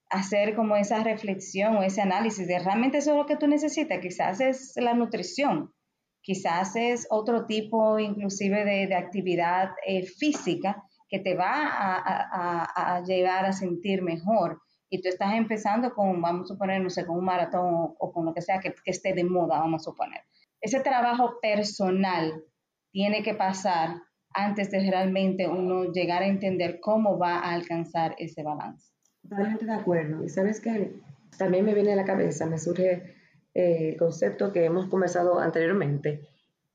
hacer 0.10 0.56
como 0.56 0.76
esa 0.76 1.04
reflexión 1.04 1.78
o 1.78 1.84
ese 1.84 2.02
análisis 2.02 2.48
de 2.48 2.60
realmente 2.60 3.00
eso 3.00 3.12
es 3.12 3.18
lo 3.18 3.26
que 3.26 3.38
tú 3.38 3.48
necesitas. 3.48 4.00
Quizás 4.00 4.40
es 4.40 4.74
la 4.76 4.94
nutrición, 4.94 5.74
quizás 6.22 6.76
es 6.76 7.08
otro 7.10 7.48
tipo 7.48 7.98
inclusive 7.98 8.66
de, 8.66 8.96
actividad 8.96 9.72
eh, 9.88 10.06
física 10.06 10.84
que 11.10 11.20
te 11.20 11.36
va 11.36 11.54
a, 11.54 13.02
llevar 13.06 13.46
a 13.46 13.52
sentir 13.52 14.02
mejor. 14.02 14.62
Y 14.90 15.02
tú 15.02 15.08
estás 15.08 15.34
empezando 15.34 15.94
con, 15.94 16.22
vamos 16.22 16.44
a 16.44 16.54
suponer, 16.54 16.82
no 16.82 16.90
sé, 16.90 17.06
con 17.06 17.18
un 17.18 17.26
maratón 17.26 17.96
o, 17.98 18.12
con 18.14 18.26
lo 18.26 18.34
que 18.34 18.42
sea 18.42 18.60
que 18.60 18.76
esté 18.86 19.14
de 19.14 19.24
moda, 19.24 19.60
vamos 19.60 19.82
a 19.82 19.86
suponer. 19.92 20.22
Ese 20.62 20.80
trabajo 20.82 21.40
personal 21.42 22.44
tiene 22.92 23.24
que 23.24 23.34
pasar 23.34 24.02
antes 24.34 24.72
de 24.72 24.80
realmente 24.90 25.48
uno 25.48 25.92
llegar 25.92 26.22
a 26.22 26.28
entender 26.28 26.80
cómo 26.80 27.18
va 27.18 27.40
a 27.40 27.54
alcanzar 27.54 28.16
ese 28.18 28.44
balance. 28.44 28.94
Totalmente 29.24 29.66
de 29.66 29.74
acuerdo. 29.74 30.24
Y 30.24 30.30
sabes 30.30 30.60
que 30.60 30.94
también 31.38 31.66
me 31.66 31.74
viene 31.74 31.94
a 31.94 31.96
la 31.96 32.06
cabeza, 32.06 32.46
me 32.46 32.58
surge 32.58 33.16
eh, 33.54 33.90
el 33.90 33.98
concepto 33.98 34.52
que 34.52 34.66
hemos 34.66 34.88
conversado 34.88 35.40
anteriormente 35.40 36.22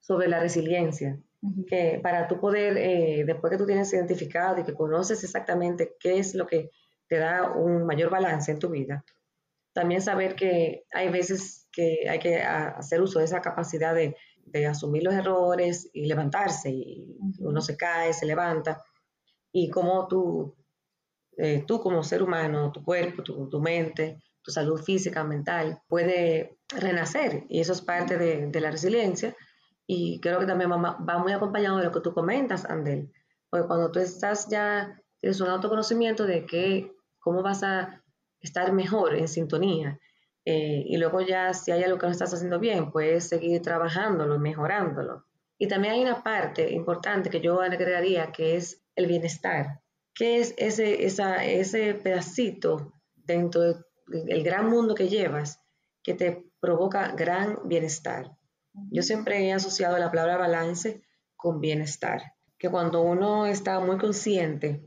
sobre 0.01 0.29
la 0.29 0.41
resiliencia, 0.41 1.19
que 1.69 2.01
para 2.03 2.29
tú 2.29 2.39
poder, 2.39 2.77
eh, 2.77 3.25
después 3.27 3.51
que 3.51 3.57
tú 3.57 3.67
tienes 3.67 3.93
identificado 3.93 4.61
y 4.61 4.65
que 4.65 4.75
conoces 4.75 5.23
exactamente 5.25 5.95
qué 6.01 6.19
es 6.19 6.35
lo 6.35 6.47
que 6.47 6.71
te 7.09 7.19
da 7.19 7.53
un 7.53 7.87
mayor 7.87 8.11
balance 8.11 8.51
en 8.51 8.59
tu 8.59 8.69
vida, 8.69 9.05
también 9.77 10.03
saber 10.03 10.35
que 10.35 10.87
hay 10.93 11.09
veces 11.09 11.69
que 11.71 12.09
hay 12.09 12.19
que 12.19 12.43
hacer 12.43 13.01
uso 13.01 13.21
de 13.21 13.27
esa 13.27 13.41
capacidad 13.41 13.95
de 13.95 14.17
de 14.47 14.67
asumir 14.67 15.03
los 15.03 15.15
errores 15.15 15.91
y 15.93 16.07
levantarse. 16.07 16.71
Y 16.71 17.19
uno 17.41 17.61
se 17.61 17.77
cae, 17.77 18.13
se 18.13 18.27
levanta. 18.27 18.83
Y 19.53 19.71
como 19.71 20.07
tú, 20.07 20.57
eh, 21.37 21.65
tú 21.67 21.81
como 21.81 22.03
ser 22.03 22.23
humano, 22.23 22.73
tu 22.73 22.83
cuerpo, 22.83 23.23
tu, 23.23 23.61
mente, 23.61 24.23
tu 24.43 24.51
salud 24.51 24.81
física, 24.81 25.25
mental, 25.25 25.83
puede 25.89 26.59
renacer. 26.69 27.45
Y 27.49 27.61
eso 27.61 27.73
es 27.73 27.81
parte 27.81 28.17
de, 28.17 28.61
la 28.61 28.71
resiliencia. 28.71 29.37
Y 29.87 30.21
creo 30.21 30.41
que 30.41 30.47
también 30.47 30.71
va, 30.71 30.97
va, 30.99 31.19
muy 31.19 31.33
acompañado 31.33 31.79
de 31.79 31.85
lo 31.85 31.93
que 31.93 32.01
tú 32.01 32.13
comentas, 32.13 32.65
Andel. 32.65 33.13
Porque 33.51 33.67
cuando 33.67 33.91
tú 33.91 34.01
estás 34.01 34.49
ya, 34.49 35.01
tienes 35.21 35.41
un 35.41 35.49
autoconocimiento 35.49 36.27
de 36.27 36.47
que, 36.47 36.93
cómo 37.19 37.43
vas 37.43 37.63
a 37.63 38.03
estar 38.47 38.73
mejor 38.73 39.15
en 39.15 39.29
sintonía 39.29 40.01
eh, 40.49 40.85
y 40.87 40.97
luego 40.97 41.21
ya 41.21 41.53
si 41.53 41.73
hay 41.73 41.83
algo 41.83 41.99
que 41.99 42.07
no 42.07 42.13
estás 42.13 42.33
haciendo 42.33 42.61
bien, 42.61 42.93
puedes 42.93 43.29
seguir 43.29 43.61
trabajándolo, 43.63 44.39
mejorándolo. 44.39 45.25
Y 45.59 45.67
también 45.67 45.95
hay 45.95 46.03
una 46.03 46.23
parte 46.23 46.71
importante 46.71 47.31
que 47.31 47.41
yo 47.41 47.61
agregaría 47.61 48.31
que 48.31 48.57
es 48.57 48.85
el 48.95 49.07
bienestar. 49.07 49.81
¿Qué 50.15 50.39
es 50.39 50.55
ese, 50.57 51.05
esa, 51.05 51.45
ese 51.45 51.95
pedacito 51.95 52.93
dentro 53.17 53.61
del 54.07 54.45
gran 54.45 54.71
mundo 54.71 54.95
que 54.95 55.09
llevas 55.09 55.61
que 56.03 56.15
te 56.15 56.45
provoca 56.61 57.13
gran 57.17 57.59
bienestar? 57.65 58.31
Yo 58.91 59.03
siempre 59.03 59.49
he 59.49 59.53
asociado 59.53 59.99
la 59.99 60.11
palabra 60.11 60.37
balance 60.37 61.03
con 61.35 61.61
bienestar, 61.61 62.23
que 62.57 62.71
cuando 62.71 63.01
uno 63.01 63.47
está 63.47 63.81
muy 63.81 63.99
consciente 63.99 64.87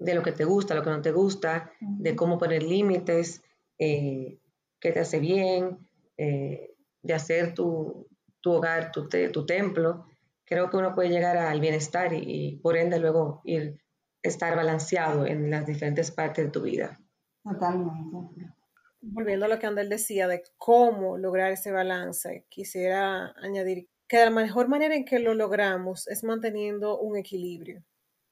de 0.00 0.14
lo 0.14 0.22
que 0.22 0.32
te 0.32 0.44
gusta, 0.44 0.74
lo 0.74 0.82
que 0.82 0.90
no 0.90 1.02
te 1.02 1.12
gusta, 1.12 1.70
de 1.80 2.16
cómo 2.16 2.38
poner 2.38 2.62
límites, 2.62 3.42
eh, 3.78 4.38
que 4.80 4.92
te 4.92 5.00
hace 5.00 5.20
bien, 5.20 5.78
eh, 6.16 6.74
de 7.02 7.14
hacer 7.14 7.54
tu, 7.54 8.08
hogar, 8.44 8.90
tu, 8.92 9.08
tu, 9.08 9.46
templo, 9.46 10.06
creo 10.44 10.70
que 10.70 10.78
uno 10.78 10.94
puede 10.94 11.10
llegar 11.10 11.36
al 11.36 11.60
bienestar 11.60 12.12
y, 12.12 12.58
por 12.62 12.76
ende 12.76 12.98
luego 12.98 13.42
ir 13.44 13.78
estar 14.22 14.54
balanceado 14.56 15.26
en 15.26 15.50
las 15.50 15.66
diferentes 15.66 16.10
partes 16.10 16.46
de 16.46 16.50
tu 16.50 16.62
vida. 16.62 17.00
Totalmente. 17.42 18.52
Volviendo 19.00 19.46
a 19.46 19.48
lo 19.48 19.58
que 19.58 19.66
Andel 19.66 19.88
decía 19.88 20.28
de 20.28 20.42
cómo 20.58 21.16
lograr 21.16 21.52
ese 21.52 21.72
balance, 21.72 22.44
quisiera 22.50 23.32
añadir 23.42 23.88
que 24.06 24.18
la 24.18 24.30
mejor 24.30 24.68
manera 24.68 24.94
en 24.94 25.04
que 25.04 25.20
lo 25.20 25.32
logramos 25.34 26.06
es 26.08 26.22
manteniendo 26.22 26.98
un 26.98 27.16
equilibrio. 27.16 27.82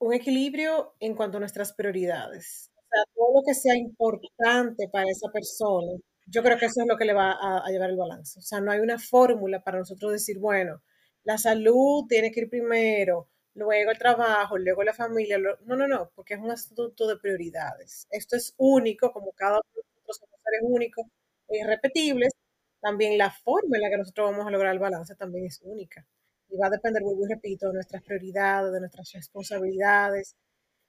Un 0.00 0.14
equilibrio 0.14 0.94
en 1.00 1.14
cuanto 1.14 1.38
a 1.38 1.40
nuestras 1.40 1.72
prioridades. 1.72 2.70
O 2.76 2.80
sea, 2.88 3.04
todo 3.14 3.34
lo 3.34 3.42
que 3.44 3.54
sea 3.54 3.76
importante 3.76 4.88
para 4.88 5.10
esa 5.10 5.28
persona, 5.32 5.98
yo 6.26 6.42
creo 6.42 6.58
que 6.58 6.66
eso 6.66 6.82
es 6.82 6.86
lo 6.86 6.96
que 6.96 7.04
le 7.04 7.14
va 7.14 7.32
a, 7.32 7.68
llevar 7.70 7.90
el 7.90 7.96
balance. 7.96 8.38
O 8.38 8.42
sea, 8.42 8.60
no 8.60 8.70
hay 8.70 8.80
una 8.80 8.98
fórmula 8.98 9.62
para 9.62 9.78
nosotros 9.78 10.12
decir, 10.12 10.38
bueno, 10.38 10.82
la 11.24 11.38
salud 11.38 12.04
tiene 12.08 12.30
que 12.30 12.40
ir 12.40 12.50
primero, 12.50 13.28
luego 13.54 13.90
el 13.90 13.98
trabajo, 13.98 14.56
luego 14.58 14.82
la 14.84 14.94
familia. 14.94 15.38
no, 15.38 15.76
no, 15.76 15.88
no, 15.88 16.10
porque 16.14 16.34
es 16.34 16.40
un 16.40 16.50
asunto 16.50 17.06
de 17.06 17.16
prioridades. 17.18 18.06
Esto 18.10 18.36
es 18.36 18.54
único, 18.56 19.12
como 19.12 19.32
cada 19.32 19.54
uno 19.54 19.62
de 19.74 19.82
nosotros 19.82 20.16
somos 20.18 20.40
seres 20.44 20.60
únicos 20.62 21.06
e 21.48 21.58
irrepetibles, 21.58 22.32
también 22.80 23.18
la 23.18 23.30
forma 23.30 23.76
en 23.76 23.82
la 23.82 23.90
que 23.90 23.98
nosotros 23.98 24.30
vamos 24.30 24.46
a 24.46 24.50
lograr 24.50 24.72
el 24.72 24.78
balance 24.78 25.14
también 25.16 25.46
es 25.46 25.60
única. 25.62 26.06
Y 26.50 26.56
va 26.56 26.68
a 26.68 26.70
depender, 26.70 27.02
vuelvo 27.02 27.24
y 27.26 27.28
repito, 27.34 27.68
de 27.68 27.74
nuestras 27.74 28.02
prioridades, 28.02 28.72
de 28.72 28.80
nuestras 28.80 29.12
responsabilidades 29.12 30.36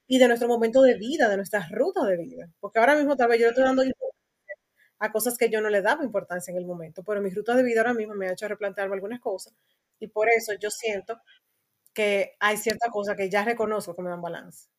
y 0.07 0.19
de 0.19 0.27
nuestro 0.27 0.47
momento 0.47 0.81
de 0.81 0.95
vida, 0.95 1.29
de 1.29 1.37
nuestras 1.37 1.69
rutas 1.71 2.07
de 2.07 2.17
vida. 2.17 2.49
Porque 2.59 2.79
ahora 2.79 2.95
mismo 2.95 3.15
tal 3.15 3.29
vez 3.29 3.39
yo 3.41 3.49
estoy 3.49 3.63
dando 3.63 3.83
importancia 3.83 4.09
a 4.99 5.11
cosas 5.11 5.37
que 5.37 5.49
yo 5.49 5.61
no 5.61 5.69
le 5.69 5.81
daba 5.81 6.03
importancia 6.03 6.51
en 6.51 6.57
el 6.57 6.65
momento, 6.65 7.03
pero 7.03 7.21
mi 7.21 7.29
ruta 7.29 7.55
de 7.55 7.63
vida 7.63 7.81
ahora 7.81 7.93
mismo 7.93 8.15
me 8.15 8.27
ha 8.27 8.33
hecho 8.33 8.47
replantearme 8.47 8.95
algunas 8.95 9.21
cosas 9.21 9.53
y 9.99 10.07
por 10.07 10.29
eso 10.29 10.53
yo 10.59 10.69
siento 10.69 11.19
que 11.93 12.35
hay 12.39 12.57
ciertas 12.57 12.91
cosas 12.91 13.15
que 13.15 13.29
ya 13.29 13.43
reconozco 13.43 13.95
que 13.95 14.01
me 14.01 14.09
dan 14.09 14.21
balance. 14.21 14.69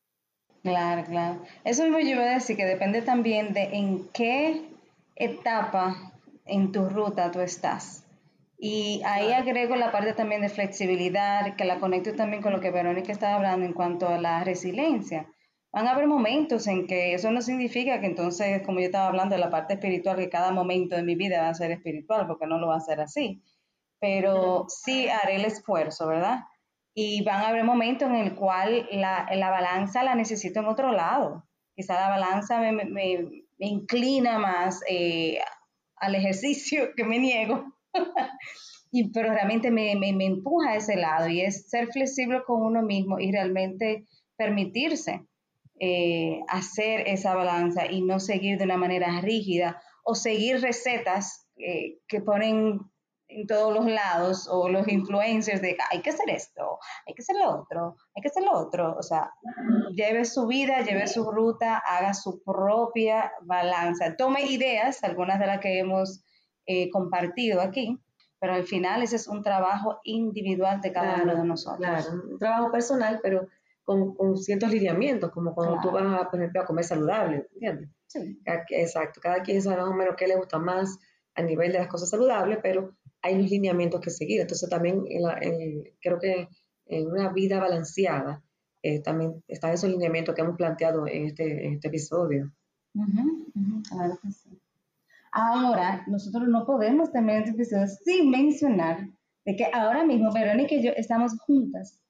Claro, 0.62 1.04
claro. 1.04 1.42
Eso 1.64 1.82
mismo 1.84 1.98
yo 2.00 2.10
iba 2.10 2.22
a 2.22 2.34
decir 2.34 2.56
que 2.56 2.66
depende 2.66 3.02
también 3.02 3.52
de 3.54 3.62
en 3.62 4.08
qué 4.08 4.68
etapa 5.16 6.12
en 6.44 6.72
tu 6.72 6.88
ruta 6.88 7.30
tú 7.30 7.40
estás. 7.40 8.04
Y 8.62 9.00
ahí 9.06 9.32
agrego 9.32 9.74
la 9.74 9.90
parte 9.90 10.12
también 10.12 10.42
de 10.42 10.50
flexibilidad, 10.50 11.56
que 11.56 11.64
la 11.64 11.80
conecto 11.80 12.14
también 12.14 12.42
con 12.42 12.52
lo 12.52 12.60
que 12.60 12.70
Verónica 12.70 13.10
estaba 13.10 13.36
hablando 13.36 13.64
en 13.64 13.72
cuanto 13.72 14.06
a 14.06 14.18
la 14.18 14.44
resiliencia. 14.44 15.26
Van 15.72 15.88
a 15.88 15.92
haber 15.92 16.06
momentos 16.06 16.66
en 16.66 16.86
que 16.86 17.14
eso 17.14 17.30
no 17.30 17.40
significa 17.40 18.00
que 18.00 18.06
entonces, 18.06 18.60
como 18.66 18.80
yo 18.80 18.86
estaba 18.86 19.06
hablando 19.06 19.34
de 19.34 19.40
la 19.40 19.48
parte 19.48 19.74
espiritual, 19.74 20.18
que 20.18 20.28
cada 20.28 20.52
momento 20.52 20.94
de 20.94 21.02
mi 21.02 21.14
vida 21.14 21.40
va 21.40 21.48
a 21.48 21.54
ser 21.54 21.70
espiritual, 21.70 22.26
porque 22.26 22.46
no 22.46 22.58
lo 22.58 22.68
va 22.68 22.76
a 22.76 22.80
ser 22.80 23.00
así. 23.00 23.42
Pero 23.98 24.66
sí 24.68 25.08
haré 25.08 25.36
el 25.36 25.46
esfuerzo, 25.46 26.06
¿verdad? 26.08 26.40
Y 26.92 27.24
van 27.24 27.42
a 27.42 27.48
haber 27.48 27.64
momentos 27.64 28.10
en 28.10 28.16
el 28.16 28.34
cual 28.34 28.88
la, 28.92 29.26
la 29.32 29.48
balanza 29.48 30.02
la 30.02 30.14
necesito 30.14 30.60
en 30.60 30.66
otro 30.66 30.92
lado. 30.92 31.46
Quizá 31.74 31.94
la 31.94 32.10
balanza 32.10 32.60
me, 32.60 32.72
me, 32.72 32.84
me 33.58 33.66
inclina 33.66 34.38
más 34.38 34.82
eh, 34.86 35.38
al 35.96 36.14
ejercicio 36.14 36.90
que 36.94 37.04
me 37.04 37.18
niego, 37.18 37.64
y, 38.92 39.11
pero 39.11 39.33
realmente 39.33 39.70
me, 39.70 39.94
me, 39.96 40.12
me, 40.12 40.26
empuja 40.26 40.70
a 40.70 40.76
ese 40.76 40.96
lado 40.96 41.29
y 41.29 41.40
es 41.40 41.68
ser 41.68 41.88
flexible 41.88 42.42
con 42.46 42.62
uno 42.62 42.83
mismo 42.83 43.18
y 43.18 43.33
realmente 43.33 44.07
permitirse 44.37 45.26
eh, 45.83 46.40
hacer 46.48 47.09
esa 47.09 47.35
balanza 47.35 47.90
y 47.90 48.03
no 48.03 48.20
seguir 48.20 48.59
de 48.59 48.64
una 48.64 48.76
manera 48.76 49.20
rígida 49.22 49.81
o 50.05 50.14
seguir 50.14 50.61
recetas 50.61 51.46
eh, 51.57 51.98
que 52.07 52.20
ponen 52.20 52.81
en 53.29 53.46
todos 53.46 53.72
los 53.72 53.87
lados 53.87 54.46
o 54.50 54.68
los 54.68 54.87
influencers 54.88 55.62
de 55.62 55.76
hay 55.90 56.03
que 56.03 56.11
hacer 56.11 56.29
esto, 56.29 56.79
hay 57.07 57.14
que 57.14 57.22
hacer 57.22 57.37
lo 57.37 57.61
otro, 57.61 57.96
hay 58.14 58.22
que 58.22 58.29
hacer 58.29 58.42
lo 58.42 58.53
otro. 58.53 58.94
O 58.98 59.03
sea, 59.03 59.33
lleve 59.94 60.24
su 60.24 60.46
vida, 60.46 60.83
lleve 60.83 61.07
su 61.07 61.31
ruta, 61.31 61.79
haga 61.79 62.12
su 62.12 62.42
propia 62.42 63.33
balanza. 63.42 64.16
Tome 64.16 64.42
ideas, 64.42 65.03
algunas 65.03 65.38
de 65.38 65.46
las 65.46 65.61
que 65.61 65.79
hemos 65.79 66.24
eh, 66.72 66.88
compartido 66.88 67.61
aquí, 67.61 67.98
pero 68.38 68.52
al 68.52 68.62
final 68.62 69.02
ese 69.02 69.16
es 69.16 69.26
un 69.26 69.42
trabajo 69.42 69.98
individual 70.04 70.80
de 70.80 70.92
cada 70.92 71.20
uno 71.20 71.35
de 71.35 71.44
nosotros. 71.44 71.80
Claro, 71.80 72.22
un 72.30 72.38
trabajo 72.38 72.70
personal, 72.70 73.18
pero 73.20 73.48
con, 73.83 74.14
con 74.14 74.37
ciertos 74.37 74.70
lineamientos, 74.70 75.33
como 75.33 75.52
cuando 75.52 75.80
tú 75.83 75.90
vas, 75.90 76.28
por 76.28 76.38
ejemplo, 76.38 76.61
a 76.62 76.66
comer 76.66 76.85
saludable, 76.85 77.48
¿entiendes? 77.54 77.90
Sí. 78.06 78.40
Exacto, 78.44 79.20
cada 79.20 79.42
quien 79.42 79.61
sabe 79.61 79.78
más 79.78 79.90
o 79.90 79.94
menos 79.94 80.14
qué 80.16 80.28
le 80.28 80.37
gusta 80.37 80.61
más 80.61 80.96
a 81.35 81.42
nivel 81.42 81.72
de 81.72 81.78
las 81.78 81.88
cosas 81.88 82.09
saludables, 82.09 82.61
pero 82.62 82.94
hay 83.20 83.35
unos 83.35 83.50
lineamientos 83.50 84.00
que 84.00 84.11
seguir. 84.11 84.40
Entonces 84.40 84.70
también 84.70 85.02
creo 86.00 86.20
que 86.20 86.48
en 86.87 87.09
una 87.09 87.33
vida 87.33 87.59
balanceada 87.59 88.44
eh, 88.85 89.00
también 89.00 89.42
están 89.48 89.72
esos 89.72 89.90
lineamientos 89.90 90.37
que 90.37 90.42
hemos 90.42 90.56
planteado 90.56 91.09
en 91.09 91.26
este, 91.26 91.66
este 91.66 91.88
episodio. 91.88 92.52
claro 93.88 94.18
que 94.22 94.30
sí. 94.30 94.61
Ahora, 95.32 96.04
nosotros 96.06 96.48
no 96.48 96.66
podemos 96.66 97.12
terminar 97.12 97.42
este 97.42 97.52
episodio 97.52 97.86
sin 97.86 98.30
mencionar 98.30 99.08
de 99.44 99.56
que 99.56 99.70
ahora 99.72 100.04
mismo 100.04 100.32
Verónica 100.32 100.74
y 100.74 100.82
yo 100.82 100.92
estamos 100.96 101.38
juntas 101.40 102.00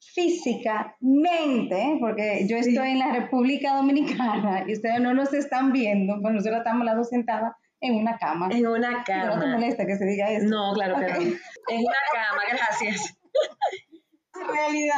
físicamente, 0.00 1.98
porque 2.00 2.46
yo 2.48 2.56
estoy 2.56 2.90
en 2.90 2.98
la 2.98 3.12
República 3.12 3.76
Dominicana 3.76 4.64
y 4.66 4.72
ustedes 4.72 5.00
no 5.00 5.12
nos 5.12 5.32
están 5.34 5.72
viendo, 5.72 6.20
pues 6.22 6.34
nosotros 6.34 6.58
estamos 6.58 6.84
las 6.86 6.96
dos 6.96 7.08
sentadas 7.10 7.54
en 7.80 7.94
una 7.94 8.18
cama. 8.18 8.48
En 8.50 8.66
una 8.66 9.04
cama. 9.04 9.36
¿No 9.36 9.40
te 9.40 9.46
molesta 9.46 9.86
que 9.86 9.96
se 9.96 10.04
diga 10.06 10.30
eso? 10.30 10.46
No, 10.48 10.72
claro 10.74 10.96
que 10.96 11.06
no. 11.06 11.18
En 11.20 11.80
una 11.80 12.02
cama, 12.12 12.42
gracias. 12.50 13.16
Realidad. 14.34 14.94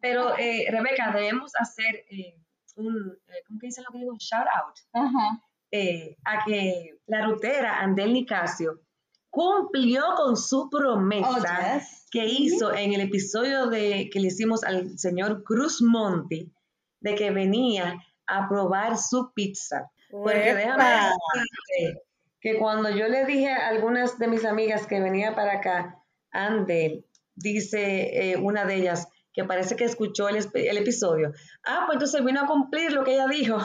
Pero, 0.00 0.36
eh, 0.38 0.66
Rebeca, 0.70 1.12
debemos 1.12 1.52
hacer 1.58 2.04
eh, 2.10 2.36
un, 2.76 3.16
eh, 3.28 3.42
¿cómo 3.46 3.58
que 3.58 3.68
dice 3.68 3.82
lo 3.82 3.92
que 3.92 3.98
digo? 3.98 4.14
Shout 4.18 4.46
out. 4.46 4.76
Ajá. 4.92 5.40
Eh, 5.76 6.16
a 6.24 6.44
que 6.44 7.00
la 7.06 7.26
rutera 7.26 7.80
Andel 7.80 8.12
Nicasio 8.12 8.80
cumplió 9.28 10.04
con 10.16 10.36
su 10.36 10.70
promesa 10.70 11.80
Oh, 11.80 11.80
que 12.12 12.26
hizo 12.26 12.72
en 12.72 12.92
el 12.92 13.00
episodio 13.00 13.66
de, 13.66 14.08
que 14.12 14.20
le 14.20 14.28
hicimos 14.28 14.62
al 14.62 14.96
señor 14.96 15.42
Cruz 15.42 15.82
Monti 15.82 16.52
de 17.00 17.16
que 17.16 17.32
venía 17.32 17.98
a 18.28 18.48
probar 18.48 18.96
su 18.98 19.32
pizza. 19.34 19.90
Porque 20.12 20.54
déjame 20.54 20.84
decirte 20.84 22.02
que 22.40 22.56
cuando 22.56 22.90
yo 22.90 23.08
le 23.08 23.24
dije 23.24 23.50
a 23.50 23.66
algunas 23.66 24.16
de 24.20 24.28
mis 24.28 24.44
amigas 24.44 24.86
que 24.86 25.00
venía 25.00 25.34
para 25.34 25.54
acá, 25.54 26.00
Andel, 26.30 27.04
dice 27.34 28.30
eh, 28.30 28.36
una 28.36 28.64
de 28.64 28.76
ellas, 28.76 29.08
que 29.32 29.42
parece 29.42 29.74
que 29.74 29.84
escuchó 29.84 30.28
el, 30.28 30.36
el, 30.54 30.78
episodio. 30.78 31.32
Ah, 31.64 31.82
pues 31.86 31.96
entonces 31.96 32.24
vino 32.24 32.42
a 32.42 32.46
cumplir 32.46 32.92
lo 32.92 33.02
que 33.02 33.14
ella 33.14 33.26
dijo. 33.26 33.58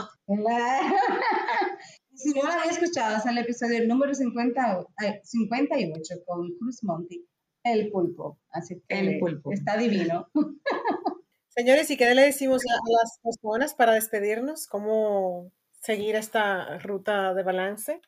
Si 2.20 2.34
no 2.34 2.44
lo 2.44 2.52
había 2.52 2.72
escuchado, 2.72 3.18
es 3.18 3.26
el 3.26 3.38
episodio 3.38 3.88
número 3.88 4.14
50, 4.14 4.86
eh, 5.06 5.22
58 5.24 6.16
con 6.26 6.50
Cruz 6.58 6.84
Monti, 6.84 7.26
el 7.64 7.90
pulpo. 7.90 8.38
Así 8.52 8.82
que 8.88 9.00
el 9.00 9.20
pulpo. 9.20 9.52
está 9.54 9.78
divino. 9.78 10.28
Señores, 11.48 11.90
¿y 11.92 11.98
qué 11.98 12.14
le 12.14 12.24
decimos 12.24 12.62
a 12.66 12.92
las 13.02 13.20
personas 13.24 13.74
para 13.74 13.94
despedirnos? 13.94 14.68
¿Cómo 14.68 15.52
seguir 15.82 16.16
esta 16.16 16.78
ruta 16.80 17.34
de 17.34 17.44
balance? 17.44 18.02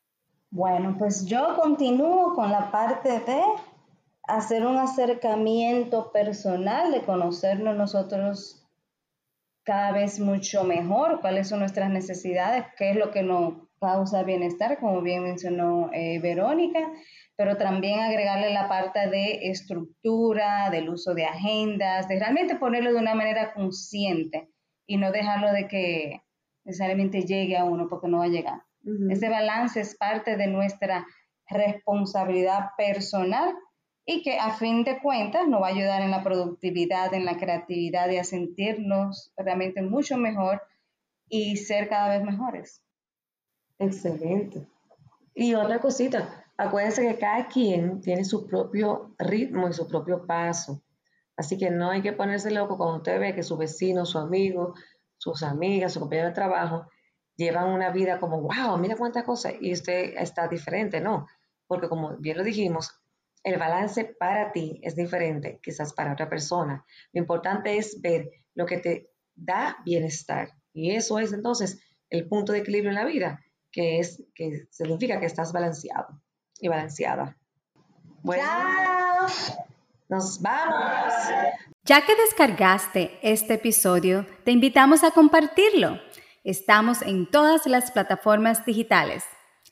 Bueno, 0.50 0.95
pues 1.00 1.26
yo 1.26 1.56
continúo 1.56 2.34
con 2.34 2.52
la 2.52 2.69
parte 2.71 3.10
de 3.10 3.41
hacer 4.24 4.65
un 4.65 4.78
acercamiento 4.78 6.12
personal, 6.12 6.91
de 6.91 7.04
conocernos 7.04 7.78
nosotros 7.78 8.67
cada 9.63 9.91
vez 9.93 10.19
mucho 10.19 10.63
mejor, 10.63 11.21
cuáles 11.21 11.47
son 11.47 11.60
nuestras 11.60 11.89
necesidades, 11.89 12.65
qué 12.78 12.91
es 12.91 12.97
lo 12.97 13.12
que 13.12 13.24
nos 13.24 13.70
causa 13.82 14.24
bienestar, 14.24 14.80
como 14.80 15.02
bien 15.02 15.24
mencionó 15.24 15.89
eh, 15.91 16.20
Verónica, 16.20 16.91
pero 17.36 17.58
también 17.58 18.00
agregarle 18.00 18.54
la 18.54 18.70
parte 18.70 19.10
de 19.10 19.50
estructura, 19.50 20.70
del 20.70 20.89
uso 20.89 21.15
de 21.15 21.26
agendas, 21.26 22.08
de 22.08 22.20
realmente 22.20 22.56
ponerlo 22.56 22.94
de 22.94 23.00
una 23.00 23.15
manera 23.15 23.54
consciente 23.54 24.50
y 24.86 24.98
no 24.98 25.12
dejarlo 25.12 25.52
de 25.52 25.67
que 25.67 26.22
necesariamente 26.63 27.24
llegue 27.24 27.58
a 27.58 27.63
uno 27.63 27.88
porque 27.89 28.08
no 28.08 28.20
va 28.20 28.26
a 28.26 28.30
llegar. 28.30 28.62
Uh 28.84 28.91
-huh. 28.91 29.13
Ese 29.13 29.30
balance 29.30 29.80
es 29.80 29.98
parte 29.98 30.38
de 30.38 30.48
nuestra 30.48 31.06
responsabilidad 31.50 32.70
personal 32.78 33.56
y 34.06 34.22
que 34.22 34.38
a 34.38 34.52
fin 34.52 34.84
de 34.84 35.00
cuentas 35.00 35.48
nos 35.48 35.62
va 35.62 35.67
a 35.67 35.72
ayudar 35.72 36.04
en 36.04 36.12
la 36.12 36.24
productividad, 36.24 37.13
en 37.13 37.26
la 37.26 37.38
creatividad 37.38 38.10
y 38.12 38.17
a 38.17 38.24
sentirnos 38.24 39.34
realmente 39.38 39.82
mucho 39.82 40.17
mejor 40.17 40.62
y 41.28 41.58
ser 41.58 41.89
cada 41.89 42.10
vez 42.17 42.24
mejores. 42.24 42.84
Excelente. 43.82 44.67
Y 45.34 45.56
otra 45.56 45.80
cosita, 45.80 46.46
acuérdense 46.56 47.02
que 47.02 47.17
cada 47.17 47.48
quien 47.48 48.00
tiene 48.00 48.24
su 48.24 48.46
propio 48.46 49.15
ritmo 49.17 49.67
y 49.67 49.74
su 49.74 49.88
propio 49.88 50.28
paso. 50.28 50.84
Así 51.36 51.58
que 51.58 51.72
no 51.72 51.89
hay 51.89 52.04
que 52.04 52.13
ponerse 52.13 52.52
loco 52.52 52.78
cuando 52.78 52.98
usted 52.98 53.20
ve 53.20 53.34
que 53.34 53.41
su 53.41 53.58
vecino, 53.58 54.06
su 54.06 54.20
amigo, 54.20 54.76
sus 55.17 55.41
amigas, 55.41 55.94
su 55.94 56.00
compañero 56.00 56.28
de 56.28 56.36
trabajo 56.36 56.86
llevan 57.36 57.70
una 57.70 57.89
vida 57.89 58.20
como, 58.20 58.41
wow, 58.41 58.78
mira 58.78 58.96
cuántas 58.96 59.24
cosas, 59.24 59.54
y 59.60 59.74
usted 59.74 60.13
está 60.15 60.48
diferente, 60.48 61.02
¿no? 61.02 61.26
Porque 61.65 61.89
como 61.89 62.17
bien 62.17 62.38
lo 62.38 62.44
dijimos, 62.44 62.91
el 63.44 63.58
balance 63.58 64.15
para 64.20 64.52
ti 64.52 64.80
es 64.84 64.96
diferente, 64.96 65.60
quizás 65.63 65.94
para 65.94 66.13
otra 66.13 66.30
persona. 66.30 66.86
Lo 67.13 67.20
importante 67.20 67.78
es 67.78 68.00
ver 68.00 68.30
lo 68.54 68.67
que 68.67 68.78
te 68.78 69.10
da 69.34 69.78
bienestar. 69.84 70.52
Y 70.72 70.91
eso 70.91 71.17
es 71.17 71.34
entonces 71.34 71.82
el 72.12 72.28
punto 72.28 72.54
de 72.54 72.60
equilibrio 72.60 72.91
en 72.91 72.96
la 72.96 73.06
vida, 73.06 73.39
que 73.71 73.99
es 73.99 74.21
que 74.36 74.67
significa 74.69 75.19
que 75.19 75.25
estás 75.25 75.51
balanceado 75.53 76.21
y 76.60 76.67
balanceada. 76.67 77.36
Bueno, 78.21 78.43
¡Chao! 78.43 79.27
nos 80.10 80.39
vamos. 80.41 81.13
Ya 81.84 82.05
que 82.05 82.15
descargaste 82.15 83.17
este 83.23 83.55
episodio, 83.55 84.27
te 84.43 84.51
invitamos 84.51 85.03
a 85.03 85.10
compartirlo. 85.12 85.99
Estamos 86.43 87.01
en 87.01 87.27
todas 87.29 87.65
las 87.65 87.89
plataformas 87.91 88.65
digitales. 88.65 89.23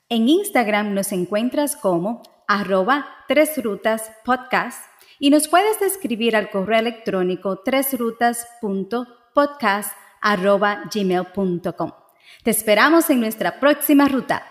En 0.08 0.28
Instagram 0.28 0.94
nos 0.94 1.12
encuentras 1.12 1.76
como 1.76 2.22
arroba 2.48 3.06
tres 3.28 3.62
rutas 3.62 4.10
podcast 4.24 4.84
y 5.20 5.30
nos 5.30 5.46
puedes 5.46 5.80
escribir 5.82 6.34
al 6.34 6.50
correo 6.50 6.80
electrónico 6.80 7.62
tresrutas.podcast 7.62 9.92
arroba 10.20 10.82
gmail.com. 10.92 12.09
Te 12.42 12.50
esperamos 12.50 13.10
en 13.10 13.20
nuestra 13.20 13.60
próxima 13.60 14.08
ruta. 14.08 14.49